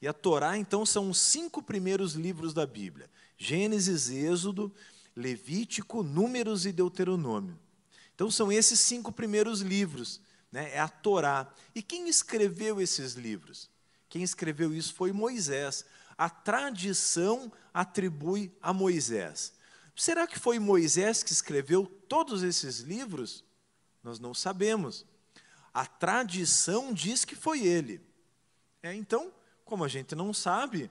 [0.00, 4.72] E a Torá, então, são os cinco primeiros livros da Bíblia: Gênesis, Êxodo,
[5.14, 7.58] Levítico, Números e Deuteronômio.
[8.14, 10.74] Então, são esses cinco primeiros livros, né?
[10.74, 11.52] é a Torá.
[11.74, 13.70] E quem escreveu esses livros?
[14.08, 15.84] Quem escreveu isso foi Moisés.
[16.16, 19.52] A tradição atribui a Moisés.
[19.94, 23.44] Será que foi Moisés que escreveu todos esses livros?
[24.02, 25.04] Nós não sabemos.
[25.74, 28.00] A tradição diz que foi ele.
[28.82, 29.32] É, então,
[29.68, 30.90] como a gente não sabe,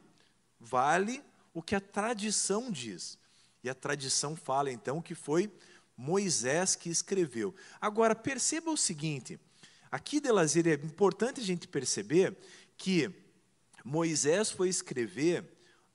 [0.59, 3.17] vale o que a tradição diz.
[3.63, 5.51] E a tradição fala então que foi
[5.97, 7.55] Moisés que escreveu.
[7.81, 9.39] Agora, perceba o seguinte:
[9.91, 12.37] aqui de Lazer é importante a gente perceber
[12.77, 13.11] que
[13.83, 15.43] Moisés foi escrever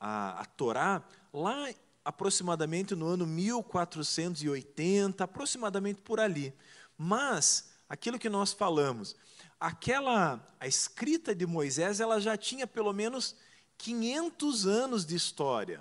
[0.00, 1.72] a, a Torá lá
[2.04, 6.52] aproximadamente no ano 1480, aproximadamente por ali.
[6.98, 9.14] Mas, aquilo que nós falamos,
[9.62, 13.36] aquela a escrita de Moisés, ela já tinha pelo menos
[13.78, 15.80] 500 anos de história.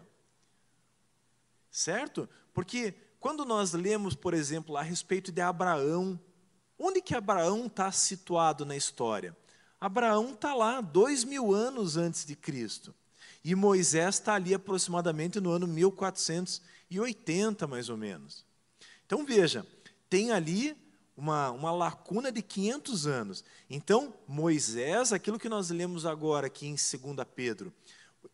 [1.70, 2.30] Certo?
[2.54, 6.20] Porque quando nós lemos, por exemplo, a respeito de Abraão,
[6.78, 9.36] onde que Abraão está situado na história?
[9.80, 12.94] Abraão está lá dois mil anos antes de Cristo.
[13.44, 18.46] E Moisés está ali aproximadamente no ano 1480, mais ou menos.
[19.08, 19.65] Então veja,
[20.08, 20.78] tem ali
[21.15, 23.43] uma, uma lacuna de 500 anos.
[23.69, 27.74] Então, Moisés, aquilo que nós lemos agora aqui em 2 Pedro,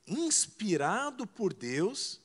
[0.06, 2.22] inspirado por Deus,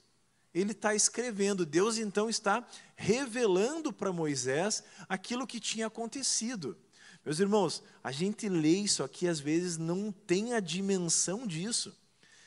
[0.55, 1.65] ele está escrevendo.
[1.65, 6.77] Deus então está revelando para Moisés aquilo que tinha acontecido.
[7.25, 11.97] Meus irmãos, a gente lê isso aqui, às vezes não tem a dimensão disso.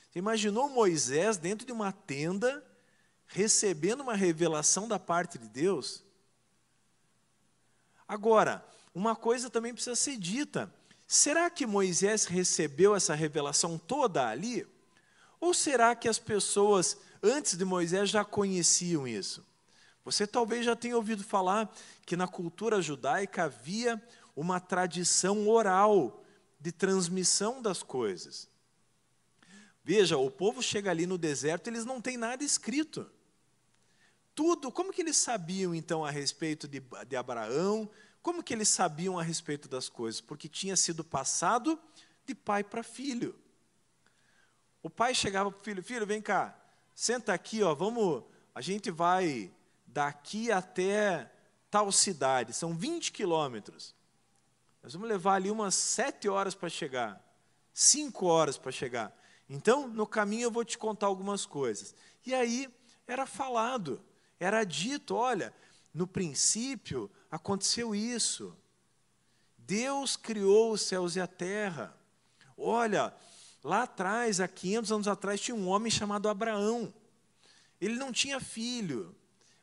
[0.09, 2.63] Você imaginou Moisés dentro de uma tenda,
[3.25, 6.04] recebendo uma revelação da parte de Deus?
[8.07, 8.63] Agora,
[8.93, 10.71] uma coisa também precisa ser dita:
[11.07, 14.65] será que Moisés recebeu essa revelação toda ali?
[15.39, 19.45] Ou será que as pessoas antes de Moisés já conheciam isso?
[20.03, 21.73] Você talvez já tenha ouvido falar
[22.05, 24.01] que na cultura judaica havia
[24.35, 26.23] uma tradição oral
[26.59, 28.47] de transmissão das coisas.
[29.83, 33.09] Veja, o povo chega ali no deserto, eles não têm nada escrito
[34.35, 37.89] tudo, como que eles sabiam então a respeito de, de Abraão?
[38.21, 40.19] Como que eles sabiam a respeito das coisas?
[40.19, 41.79] Porque tinha sido passado
[42.25, 43.33] de pai para filho.
[44.83, 46.55] O pai chegava para o filho, filho, vem cá,
[46.93, 49.51] senta aqui, ó, vamos, a gente vai
[49.87, 51.31] daqui até
[51.71, 53.95] tal cidade, são 20 quilômetros.
[54.83, 57.19] Nós vamos levar ali umas sete horas para chegar,
[57.73, 59.15] cinco horas para chegar.
[59.49, 61.95] Então, no caminho eu vou te contar algumas coisas.
[62.25, 62.69] E aí
[63.07, 64.03] era falado
[64.39, 65.53] era dito: olha,
[65.93, 68.55] no princípio aconteceu isso.
[69.57, 71.95] Deus criou os céus e a terra.
[72.57, 73.13] Olha,
[73.63, 76.93] lá atrás, há 500 anos atrás, tinha um homem chamado Abraão.
[77.81, 79.15] Ele não tinha filho,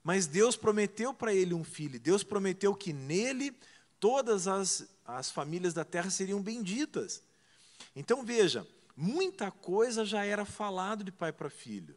[0.02, 2.00] mas Deus prometeu para ele um filho.
[2.00, 3.56] Deus prometeu que nele
[4.00, 7.22] todas as, as famílias da terra seriam benditas.
[7.94, 11.96] Então veja, muita coisa já era falado de pai para filho.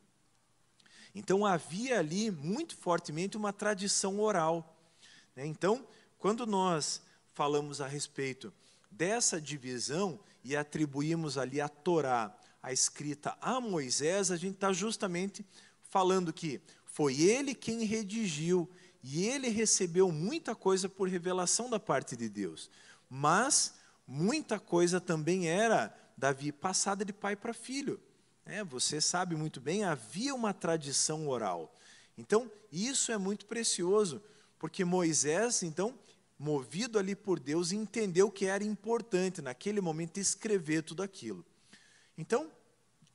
[1.15, 4.78] Então havia ali muito fortemente uma tradição oral.
[5.34, 5.45] Né?
[5.45, 5.88] Então,
[6.19, 7.01] quando nós
[7.34, 8.54] falamos a respeito
[8.91, 15.45] dessa divisão e atribuímos ali a Torá, a escrita a Moisés, a gente está justamente
[15.82, 18.69] falando que foi ele quem redigiu
[19.01, 22.69] e ele recebeu muita coisa por revelação da parte de Deus.
[23.10, 23.75] Mas
[24.08, 27.99] muita coisa também era, Davi, passada de pai para filho.
[28.45, 31.75] É, você sabe muito bem, havia uma tradição oral.
[32.15, 34.21] Então, isso é muito precioso,
[34.60, 35.97] porque Moisés, então,
[36.38, 41.43] movido ali por Deus, entendeu que era importante, naquele momento, escrever tudo aquilo.
[42.15, 42.51] Então,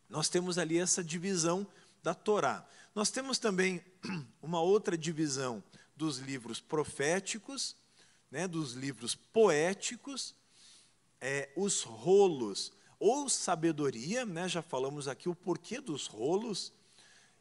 [0.08, 1.64] nós temos ali essa divisão
[2.02, 2.68] da Torá.
[2.92, 3.80] Nós temos também
[4.42, 5.62] uma outra divisão
[5.94, 7.76] dos livros proféticos,
[8.30, 10.34] né, dos livros poéticos,
[11.20, 14.46] é, os rolos ou sabedoria, né?
[14.46, 16.70] já falamos aqui o porquê dos rolos,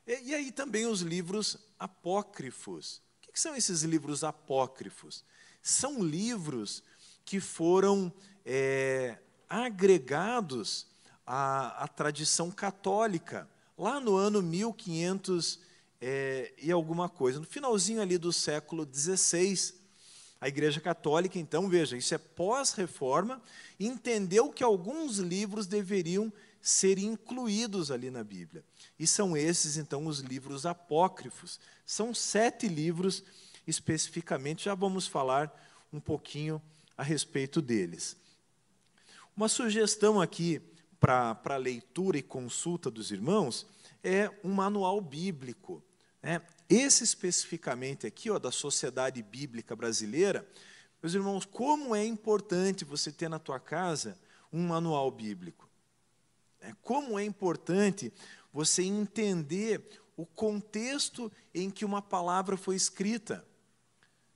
[0.08, 3.02] e, e aí também os livros apócrifos.
[3.18, 5.26] O que, que são esses livros apócrifos?
[5.62, 6.82] São livros
[7.26, 8.12] que foram
[8.46, 9.20] é,
[9.50, 10.88] agregados
[11.28, 15.60] à, à, tradição católica, lá no ano 1500
[16.00, 19.74] é, e alguma coisa, no finalzinho ali do século XVI,
[20.42, 23.42] a Igreja Católica, então, veja, isso é pós-reforma,
[23.80, 28.64] entendeu que alguns livros deveriam ser incluídos ali na Bíblia.
[28.98, 31.60] E são esses, então, os livros apócrifos.
[31.86, 33.24] São sete livros
[33.68, 35.54] especificamente, já vamos falar
[35.92, 36.62] um pouquinho
[36.98, 38.18] a respeito deles.
[39.36, 40.62] Uma sugestão aqui
[41.00, 43.66] para leitura e consulta dos irmãos
[44.04, 45.82] é um manual bíblico.
[46.22, 46.42] Né?
[46.70, 50.48] Esse especificamente aqui, ó, da Sociedade Bíblica Brasileira,
[51.02, 54.20] meus irmãos, como é importante você ter na tua casa
[54.52, 55.70] um manual bíblico.
[56.62, 58.12] É, como é importante
[58.52, 59.82] você entender
[60.18, 63.46] o contexto em que uma palavra foi escrita.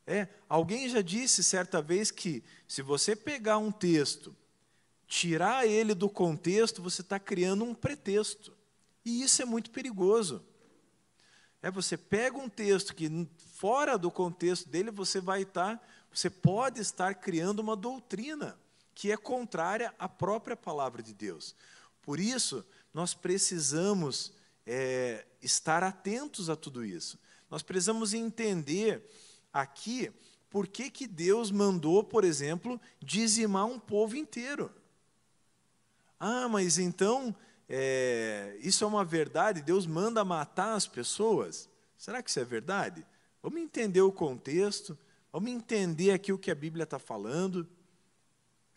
[0.07, 4.35] É, alguém já disse certa vez que se você pegar um texto,
[5.07, 8.55] tirar ele do contexto, você está criando um pretexto.
[9.03, 10.43] E isso é muito perigoso.
[11.63, 16.81] É, você pega um texto que fora do contexto dele você vai estar, você pode
[16.81, 18.59] estar criando uma doutrina
[18.93, 21.55] que é contrária à própria palavra de Deus.
[22.01, 24.33] Por isso, nós precisamos
[24.67, 27.17] é, estar atentos a tudo isso.
[27.49, 29.09] Nós precisamos entender
[29.53, 30.11] aqui
[30.49, 34.69] por que, que Deus mandou, por exemplo, dizimar um povo inteiro.
[36.19, 37.33] Ah, mas então
[37.69, 39.61] é, isso é uma verdade?
[39.61, 41.69] Deus manda matar as pessoas?
[41.97, 43.05] Será que isso é verdade?
[43.41, 44.97] Vamos entender o contexto,
[45.31, 47.67] vamos entender aqui o que a Bíblia está falando.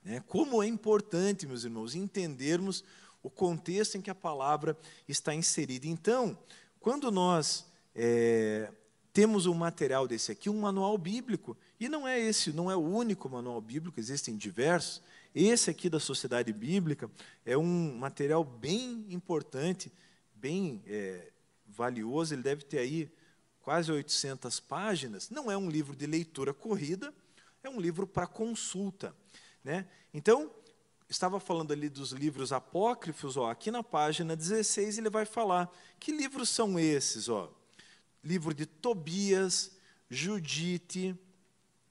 [0.05, 0.23] Né?
[0.27, 2.85] Como é importante, meus irmãos, entendermos
[3.23, 4.77] o contexto em que a palavra
[5.09, 5.87] está inserida.
[5.87, 6.39] Então,
[6.79, 8.71] quando nós é,
[9.13, 12.81] temos um material desse aqui, um manual bíblico, e não é esse, não é o
[12.81, 15.03] único manual bíblico, existem diversos.
[15.39, 17.11] Esse aqui da Sociedade Bíblica
[17.45, 19.93] é um material bem importante,
[20.35, 21.31] bem é,
[21.67, 23.13] valioso, ele deve ter aí
[23.61, 25.29] quase 800 páginas.
[25.29, 27.13] Não é um livro de leitura corrida,
[27.63, 29.15] é um livro para consulta.
[29.63, 29.87] Né?
[30.15, 30.51] Então,
[31.07, 35.71] estava falando ali dos livros apócrifos, ó, aqui na página 16 ele vai falar
[36.01, 37.53] que livros são esses, ó?
[38.25, 39.73] Livro de Tobias,
[40.09, 41.15] Judite,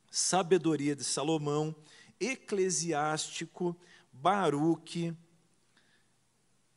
[0.10, 1.76] Sabedoria de Salomão,
[2.20, 3.76] Eclesiástico,
[4.12, 5.16] Baruque,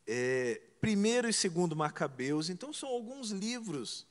[0.06, 2.48] é, primeiro e segundo Macabeus.
[2.48, 4.06] Então, são alguns livros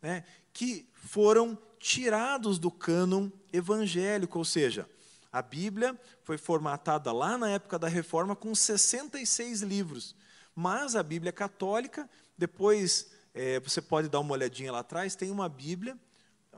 [0.00, 4.88] né, que foram tirados do cânon evangélico, ou seja,
[5.30, 10.14] a Bíblia foi formatada lá na época da Reforma com 66 livros,
[10.54, 15.48] mas a Bíblia católica, depois é, você pode dar uma olhadinha lá atrás, tem uma
[15.48, 15.98] Bíblia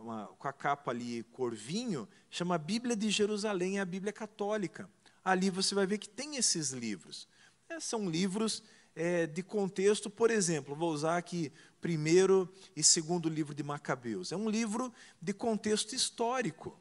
[0.06, 4.88] uma, com a capa ali corvinho, chama Bíblia de Jerusalém, é a Bíblia católica.
[5.24, 7.28] Ali você vai ver que tem esses livros.
[7.68, 8.62] É, são livros
[8.94, 14.30] é, de contexto, por exemplo, vou usar aqui primeiro e segundo livro de Macabeus.
[14.30, 16.78] É um livro de contexto histórico.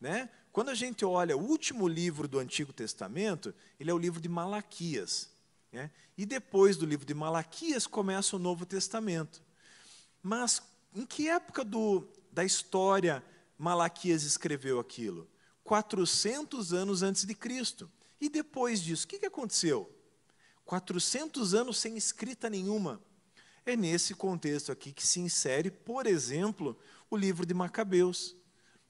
[0.00, 0.30] Né?
[0.50, 4.28] Quando a gente olha o último livro do Antigo Testamento, ele é o livro de
[4.28, 5.30] Malaquias.
[5.70, 5.90] Né?
[6.16, 9.42] E depois do livro de Malaquias começa o Novo Testamento.
[10.22, 10.62] Mas
[10.94, 13.24] em que época do, da história
[13.56, 15.28] Malaquias escreveu aquilo?
[15.62, 17.90] 400 anos antes de Cristo.
[18.20, 19.88] E depois disso, o que aconteceu?
[20.64, 23.00] 400 anos sem escrita nenhuma.
[23.64, 26.76] É nesse contexto aqui que se insere, por exemplo,
[27.08, 28.36] o livro de Macabeus.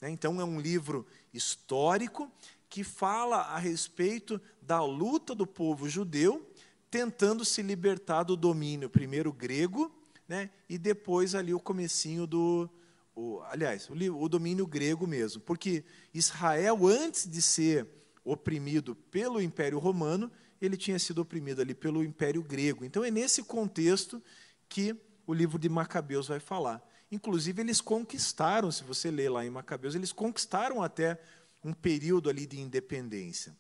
[0.00, 0.10] Né?
[0.10, 2.32] Então, é um livro histórico
[2.68, 6.50] que fala a respeito da luta do povo judeu
[6.90, 9.92] tentando se libertar do domínio, primeiro grego,
[10.28, 12.70] né, e depois ali o comecinho do,
[13.14, 17.86] o, aliás, o, o domínio grego mesmo, porque Israel, antes de ser
[18.24, 22.84] oprimido pelo Império Romano, ele tinha sido oprimido ali pelo Império Grego.
[22.84, 24.22] Então é nesse contexto
[24.68, 24.96] que
[25.26, 26.82] o livro de Macabeus vai falar.
[27.10, 31.20] Inclusive eles conquistaram, se você ler lá em Macabeus, eles conquistaram até
[31.62, 33.56] um período ali de independência,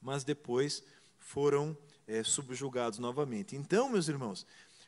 [0.00, 0.82] mas depois
[1.18, 1.76] foram
[2.06, 3.56] é, subjugados novamente.
[3.56, 4.46] Então, meus irmãos,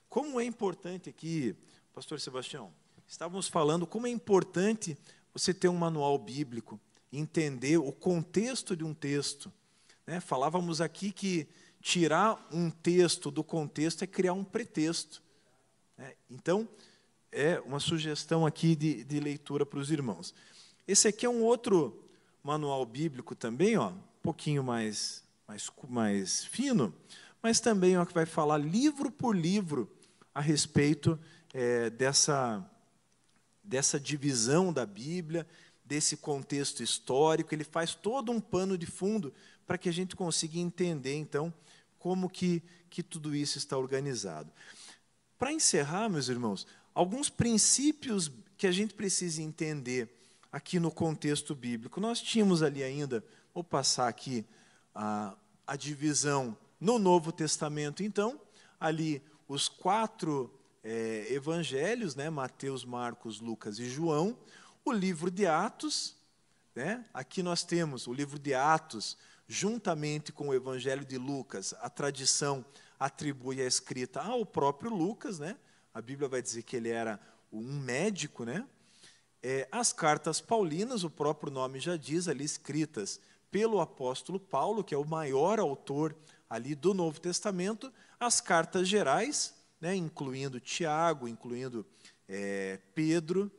[0.08, 1.56] como é importante aqui,
[1.92, 2.72] Pastor Sebastião,
[3.08, 4.96] estávamos falando como é importante
[5.32, 6.78] você ter um manual bíblico,
[7.10, 9.50] entender o contexto de um texto.
[10.06, 10.20] Né?
[10.20, 11.48] Falávamos aqui que
[11.80, 15.22] tirar um texto do contexto é criar um pretexto.
[15.96, 16.12] Né?
[16.30, 16.68] Então,
[17.32, 20.34] é uma sugestão aqui de, de leitura para os irmãos.
[20.86, 22.04] Esse aqui é um outro
[22.42, 26.94] manual bíblico também, ó, um pouquinho mais, mais, mais fino,
[27.42, 29.90] mas também ó, que vai falar livro por livro
[30.34, 31.18] a respeito
[31.52, 32.64] é, dessa
[33.68, 35.46] dessa divisão da Bíblia,
[35.84, 39.32] desse contexto histórico, ele faz todo um pano de fundo
[39.66, 41.52] para que a gente consiga entender, então,
[41.98, 44.50] como que, que tudo isso está organizado.
[45.38, 50.08] Para encerrar, meus irmãos, alguns princípios que a gente precisa entender
[50.50, 52.00] aqui no contexto bíblico.
[52.00, 53.22] Nós tínhamos ali ainda,
[53.54, 54.46] vou passar aqui
[54.94, 58.40] a, a divisão no Novo Testamento, então,
[58.80, 64.38] ali os quatro é, evangelhos, né, Mateus, Marcos, Lucas e João,
[64.84, 66.16] o livro de Atos,
[66.74, 69.16] né, aqui nós temos o livro de Atos,
[69.46, 72.64] juntamente com o evangelho de Lucas, a tradição
[72.98, 75.56] atribui a escrita ao próprio Lucas, né,
[75.92, 77.20] a Bíblia vai dizer que ele era
[77.52, 78.66] um médico, né,
[79.42, 83.20] é, as cartas paulinas, o próprio nome já diz, ali escritas
[83.50, 86.14] pelo apóstolo Paulo, que é o maior autor
[86.48, 91.86] ali do Novo Testamento, as cartas gerais, né, incluindo Tiago, incluindo
[92.28, 93.50] é, Pedro,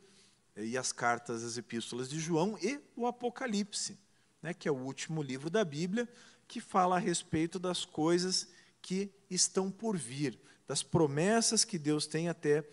[0.55, 3.97] e as cartas, as epístolas de João, e o Apocalipse,
[4.41, 6.07] né, que é o último livro da Bíblia,
[6.47, 8.47] que fala a respeito das coisas
[8.82, 12.63] que estão por vir, das promessas que Deus tem até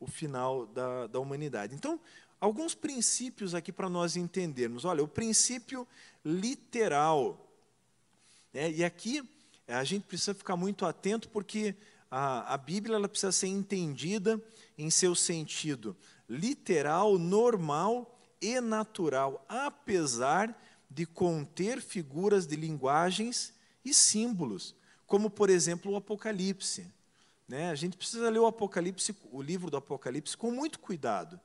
[0.00, 1.74] o final da, da humanidade.
[1.74, 2.00] Então,
[2.40, 4.84] alguns princípios aqui para nós entendermos.
[4.84, 5.86] Olha, o princípio
[6.24, 7.48] literal.
[8.52, 9.28] Né, e aqui
[9.66, 11.74] a gente precisa ficar muito atento, porque
[12.18, 14.42] a, a Bíblia ela precisa ser entendida
[14.78, 15.94] em seu sentido
[16.26, 20.58] literal, normal e natural, apesar
[20.90, 23.52] de conter figuras de linguagens
[23.84, 24.74] e símbolos,
[25.06, 26.90] como por exemplo o Apocalipse.
[27.46, 27.68] Né?
[27.68, 31.38] A gente precisa ler o Apocalipse, o livro do Apocalipse, com muito cuidado,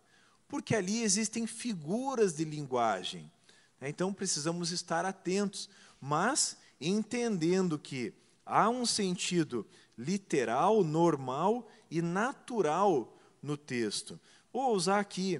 [0.47, 3.29] porque ali existem figuras de linguagem.
[3.77, 3.89] Né?
[3.89, 5.69] Então precisamos estar atentos,
[5.99, 8.13] mas entendendo que
[8.45, 9.67] há um sentido
[10.01, 14.19] literal, normal e natural no texto.
[14.51, 15.39] Vou usar aqui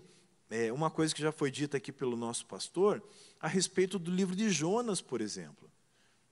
[0.49, 3.03] é, uma coisa que já foi dita aqui pelo nosso pastor
[3.39, 5.70] a respeito do livro de Jonas, por exemplo.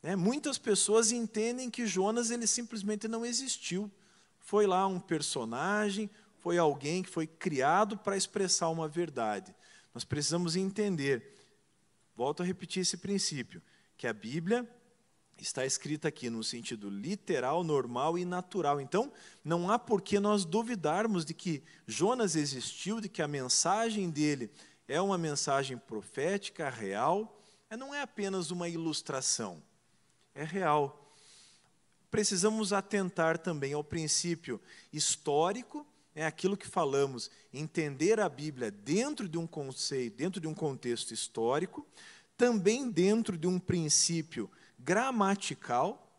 [0.04, 3.92] É, muitas pessoas entendem que Jonas ele simplesmente não existiu.
[4.40, 9.54] Foi lá um personagem, foi alguém que foi criado para expressar uma verdade.
[9.94, 11.34] Nós precisamos entender,
[12.16, 13.62] volto a repetir esse princípio,
[13.98, 14.68] que a Bíblia
[15.42, 18.80] está escrita aqui no sentido literal, normal e natural.
[18.82, 19.12] Então,
[19.44, 24.52] não há por que nós duvidarmos de que Jonas existiu, de que a mensagem dele
[24.88, 29.62] é uma mensagem profética, real, é, não é apenas uma ilustração,
[30.34, 31.16] é real.
[32.10, 34.60] Precisamos atentar também ao princípio
[34.92, 35.86] histórico,
[36.16, 41.14] é aquilo que falamos, entender a Bíblia dentro de um conceito, dentro de um contexto
[41.14, 41.88] histórico,
[42.36, 44.50] também dentro de um princípio
[44.80, 46.12] gramatical.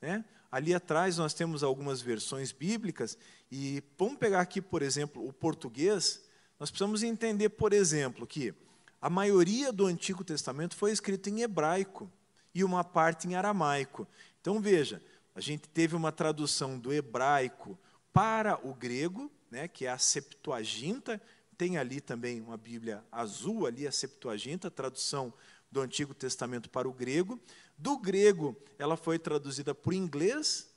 [0.00, 0.24] Né?
[0.50, 3.16] Ali atrás nós temos algumas versões bíblicas,
[3.50, 6.22] e vamos pegar aqui, por exemplo, o português.
[6.60, 8.54] Nós precisamos entender, por exemplo, que
[9.00, 12.10] a maioria do Antigo Testamento foi escrito em hebraico
[12.54, 14.06] e uma parte em aramaico.
[14.40, 15.02] Então veja,
[15.34, 17.78] a gente teve uma tradução do hebraico
[18.12, 21.20] para o grego, né, que é a Septuaginta,
[21.56, 25.32] tem ali também uma Bíblia azul ali a Septuaginta, tradução
[25.70, 27.38] do Antigo Testamento para o grego.
[27.78, 30.68] Do grego, ela foi traduzida para o inglês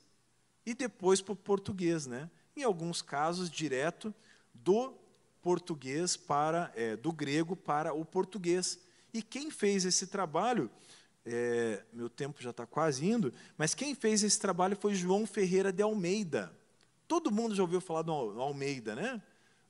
[0.64, 2.30] e depois para o português, né?
[2.56, 4.14] Em alguns casos, direto
[4.54, 4.94] do
[5.42, 8.78] português para é, do grego para o português.
[9.12, 10.70] E quem fez esse trabalho,
[11.26, 15.72] é, meu tempo já está quase indo, mas quem fez esse trabalho foi João Ferreira
[15.72, 16.56] de Almeida.
[17.08, 19.20] Todo mundo já ouviu falar do Almeida, né?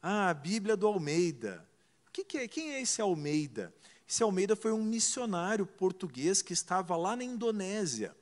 [0.03, 1.66] Ah, a Bíblia do Almeida.
[2.12, 2.47] Que que é?
[2.47, 3.72] Quem é esse Almeida?
[4.12, 8.14] Esse Almeida foi um missionário português que estava lá na Indonésia,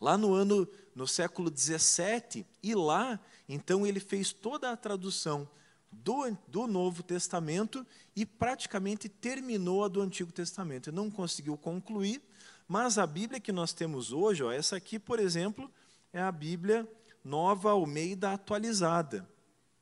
[0.00, 5.46] lá no ano, no século 17, e lá, então, ele fez toda a tradução
[5.92, 10.88] do, do Novo Testamento e praticamente terminou a do Antigo Testamento.
[10.88, 12.22] Ele não conseguiu concluir,
[12.66, 15.70] mas a Bíblia que nós temos hoje, ó, essa aqui, por exemplo,
[16.14, 16.88] é a Bíblia
[17.22, 19.28] Nova Almeida atualizada.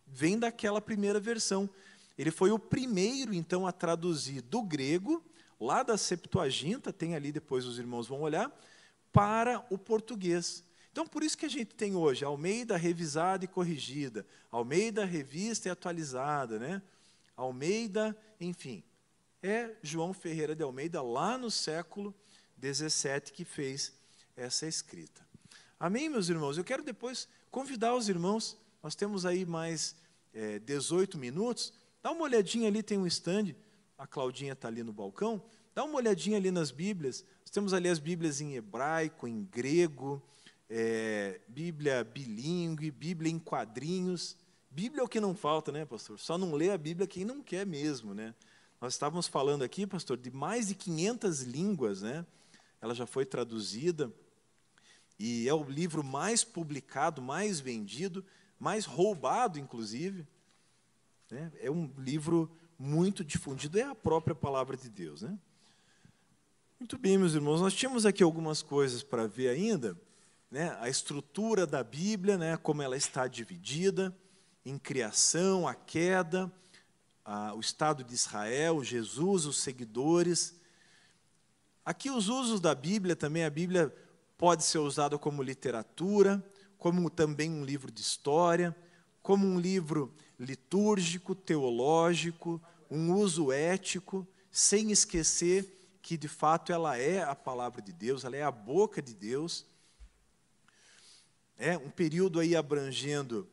[0.04, 1.70] Vem daquela primeira versão.
[2.20, 5.24] Ele foi o primeiro, então, a traduzir do grego,
[5.58, 8.54] lá da Septuaginta, tem ali, depois os irmãos vão olhar,
[9.10, 10.62] para o português.
[10.92, 15.70] Então, por isso que a gente tem hoje Almeida revisada e corrigida, Almeida revista e
[15.70, 16.82] atualizada, né?
[17.34, 18.84] Almeida, enfim.
[19.42, 22.14] É João Ferreira de Almeida, lá no século
[22.58, 23.94] 17, que fez
[24.36, 25.26] essa escrita.
[25.78, 26.58] Amém, meus irmãos?
[26.58, 29.96] Eu quero depois convidar os irmãos, nós temos aí mais
[30.34, 31.72] é, 18 minutos,
[32.02, 33.54] dá uma olhadinha ali, tem um stand,
[33.96, 35.42] a Claudinha está ali no balcão,
[35.74, 40.22] dá uma olhadinha ali nas Bíblias, nós temos ali as Bíblias em hebraico, em grego,
[40.68, 44.36] é, Bíblia bilíngue, Bíblia em quadrinhos.
[44.70, 46.18] Bíblia é o que não falta, né, pastor?
[46.18, 48.34] Só não lê a Bíblia quem não quer mesmo, né?
[48.80, 52.24] Nós estávamos falando aqui, pastor, de mais de 500 línguas, né?
[52.80, 54.12] Ela já foi traduzida
[55.18, 58.24] e é o livro mais publicado, mais vendido,
[58.58, 60.26] mais roubado, inclusive.
[61.30, 61.52] Né?
[61.60, 65.38] É um livro muito difundido, é a própria palavra de Deus, né?
[66.78, 69.94] Muito bem, meus irmãos, nós tínhamos aqui algumas coisas para ver ainda
[70.50, 74.16] né, a estrutura da Bíblia, né, como ela está dividida
[74.64, 76.50] em criação, a queda,
[77.22, 80.58] a, o Estado de Israel, Jesus, os seguidores.
[81.84, 83.94] Aqui os usos da Bíblia também, a Bíblia
[84.38, 86.42] pode ser usada como literatura,
[86.78, 88.74] como também um livro de história,
[89.22, 92.60] como um livro litúrgico, teológico,
[92.90, 98.36] um uso ético, sem esquecer que de fato ela é a palavra de Deus, ela
[98.36, 99.66] é a boca de Deus
[101.60, 103.46] é um período aí abrangendo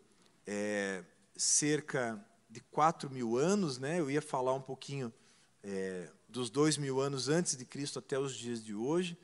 [0.45, 1.03] é,
[1.35, 3.99] cerca de 4 mil anos, né?
[3.99, 5.13] eu ia falar um pouquinho
[5.61, 9.17] é, dos dois mil anos antes de Cristo até os dias de hoje.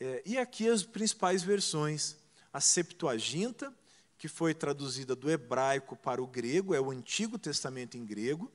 [0.00, 2.16] É, e aqui as principais versões.
[2.50, 3.76] A Septuaginta,
[4.24, 8.50] que foi traduzida do hebraico para o grego, é o Antigo Testamento em grego.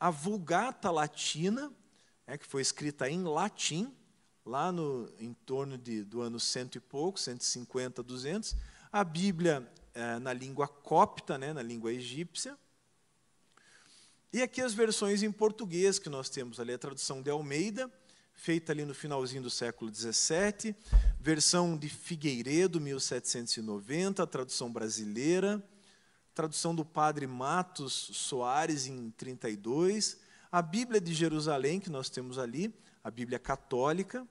[0.00, 1.70] A Vulgata Latina,
[2.26, 3.94] é, que foi escrita em latim,
[4.46, 8.56] lá no, em torno de, do ano cento e pouco, 150, 200,
[8.90, 12.58] a Bíblia é, na língua copta, né, na língua egípcia,
[14.32, 17.92] e aqui as versões em português que nós temos ali, a tradução de Almeida,
[18.38, 20.72] feita ali no finalzinho do século XVII,
[21.20, 25.62] versão de Figueiredo, 1790, a tradução brasileira,
[26.32, 30.18] tradução do padre Matos Soares, em 32,
[30.52, 32.72] a Bíblia de Jerusalém, que nós temos ali,
[33.02, 34.26] a Bíblia católica,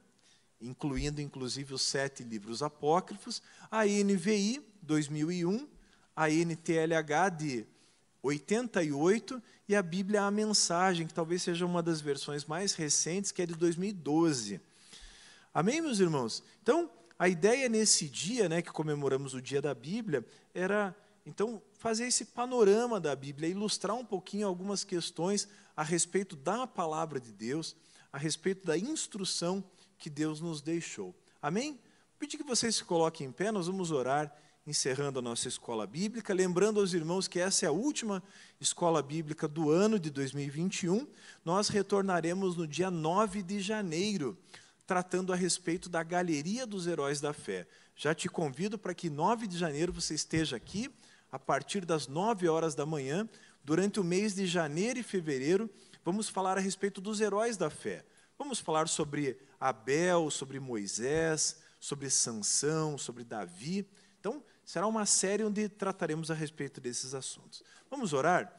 [0.62, 5.68] incluindo inclusive os sete livros apócrifos, a NVI 2001,
[6.16, 7.68] a NTLH de
[8.28, 13.42] 88 e a Bíblia a Mensagem, que talvez seja uma das versões mais recentes, que
[13.42, 14.60] é de 2012.
[15.54, 16.44] Amém, meus irmãos?
[16.62, 22.06] Então, a ideia nesse dia, né, que comemoramos o dia da Bíblia, era então fazer
[22.06, 27.76] esse panorama da Bíblia, ilustrar um pouquinho algumas questões a respeito da palavra de Deus,
[28.12, 29.64] a respeito da instrução
[29.98, 31.16] que Deus nos deixou.
[31.42, 31.80] Amém?
[32.20, 34.34] Pedir que vocês se coloquem em pé, nós vamos orar,
[34.68, 38.22] encerrando a nossa escola bíblica, lembrando aos irmãos que essa é a última
[38.60, 41.08] escola bíblica do ano de 2021.
[41.46, 44.38] Nós retornaremos no dia 9 de janeiro,
[44.86, 47.66] tratando a respeito da Galeria dos Heróis da Fé.
[47.96, 50.92] Já te convido para que 9 de janeiro você esteja aqui,
[51.32, 53.28] a partir das 9 horas da manhã,
[53.64, 55.70] durante o mês de janeiro e fevereiro,
[56.04, 58.04] vamos falar a respeito dos heróis da fé.
[58.38, 63.88] Vamos falar sobre Abel, sobre Moisés, sobre Sansão, sobre Davi.
[64.20, 67.64] Então, será uma série onde trataremos a respeito desses assuntos.
[67.90, 68.54] Vamos orar?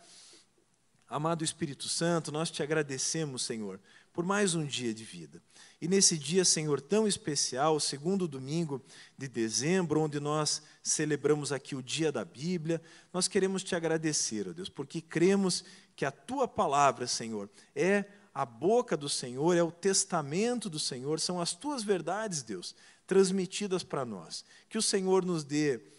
[1.07, 3.79] Amado Espírito Santo, nós te agradecemos, Senhor,
[4.11, 5.43] por mais um dia de vida.
[5.79, 8.83] E nesse dia, Senhor, tão especial, segundo domingo
[9.19, 12.81] de dezembro, onde nós celebramos aqui o dia da Bíblia,
[13.13, 15.63] nós queremos te agradecer, ó Deus, porque cremos
[15.95, 21.21] que a tua palavra, Senhor, é a boca do Senhor, é o testamento do Senhor,
[21.21, 22.75] são as tuas verdades, Deus,
[23.07, 24.43] transmitidas para nós.
[24.71, 25.98] Que o Senhor nos dê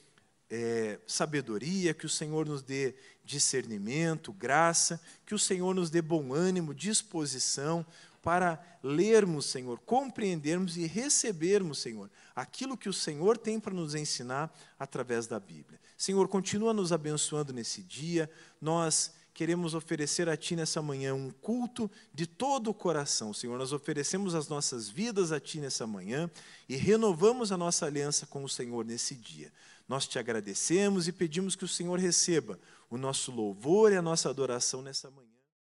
[0.49, 6.33] é, sabedoria, que o Senhor nos dê discernimento, graça, que o Senhor nos dê bom
[6.33, 7.85] ânimo, disposição
[8.21, 14.53] para lermos, Senhor, compreendermos e recebermos, Senhor, aquilo que o Senhor tem para nos ensinar
[14.77, 15.79] através da Bíblia.
[15.97, 18.29] Senhor, continua nos abençoando nesse dia.
[18.59, 23.33] Nós queremos oferecer a Ti nessa manhã um culto de todo o coração.
[23.33, 26.29] Senhor, nós oferecemos as nossas vidas a Ti nessa manhã
[26.67, 29.51] e renovamos a nossa aliança com o Senhor nesse dia.
[29.89, 32.59] Nós te agradecemos e pedimos que o Senhor receba
[32.91, 35.28] o nosso louvor e a nossa adoração nessa manhã.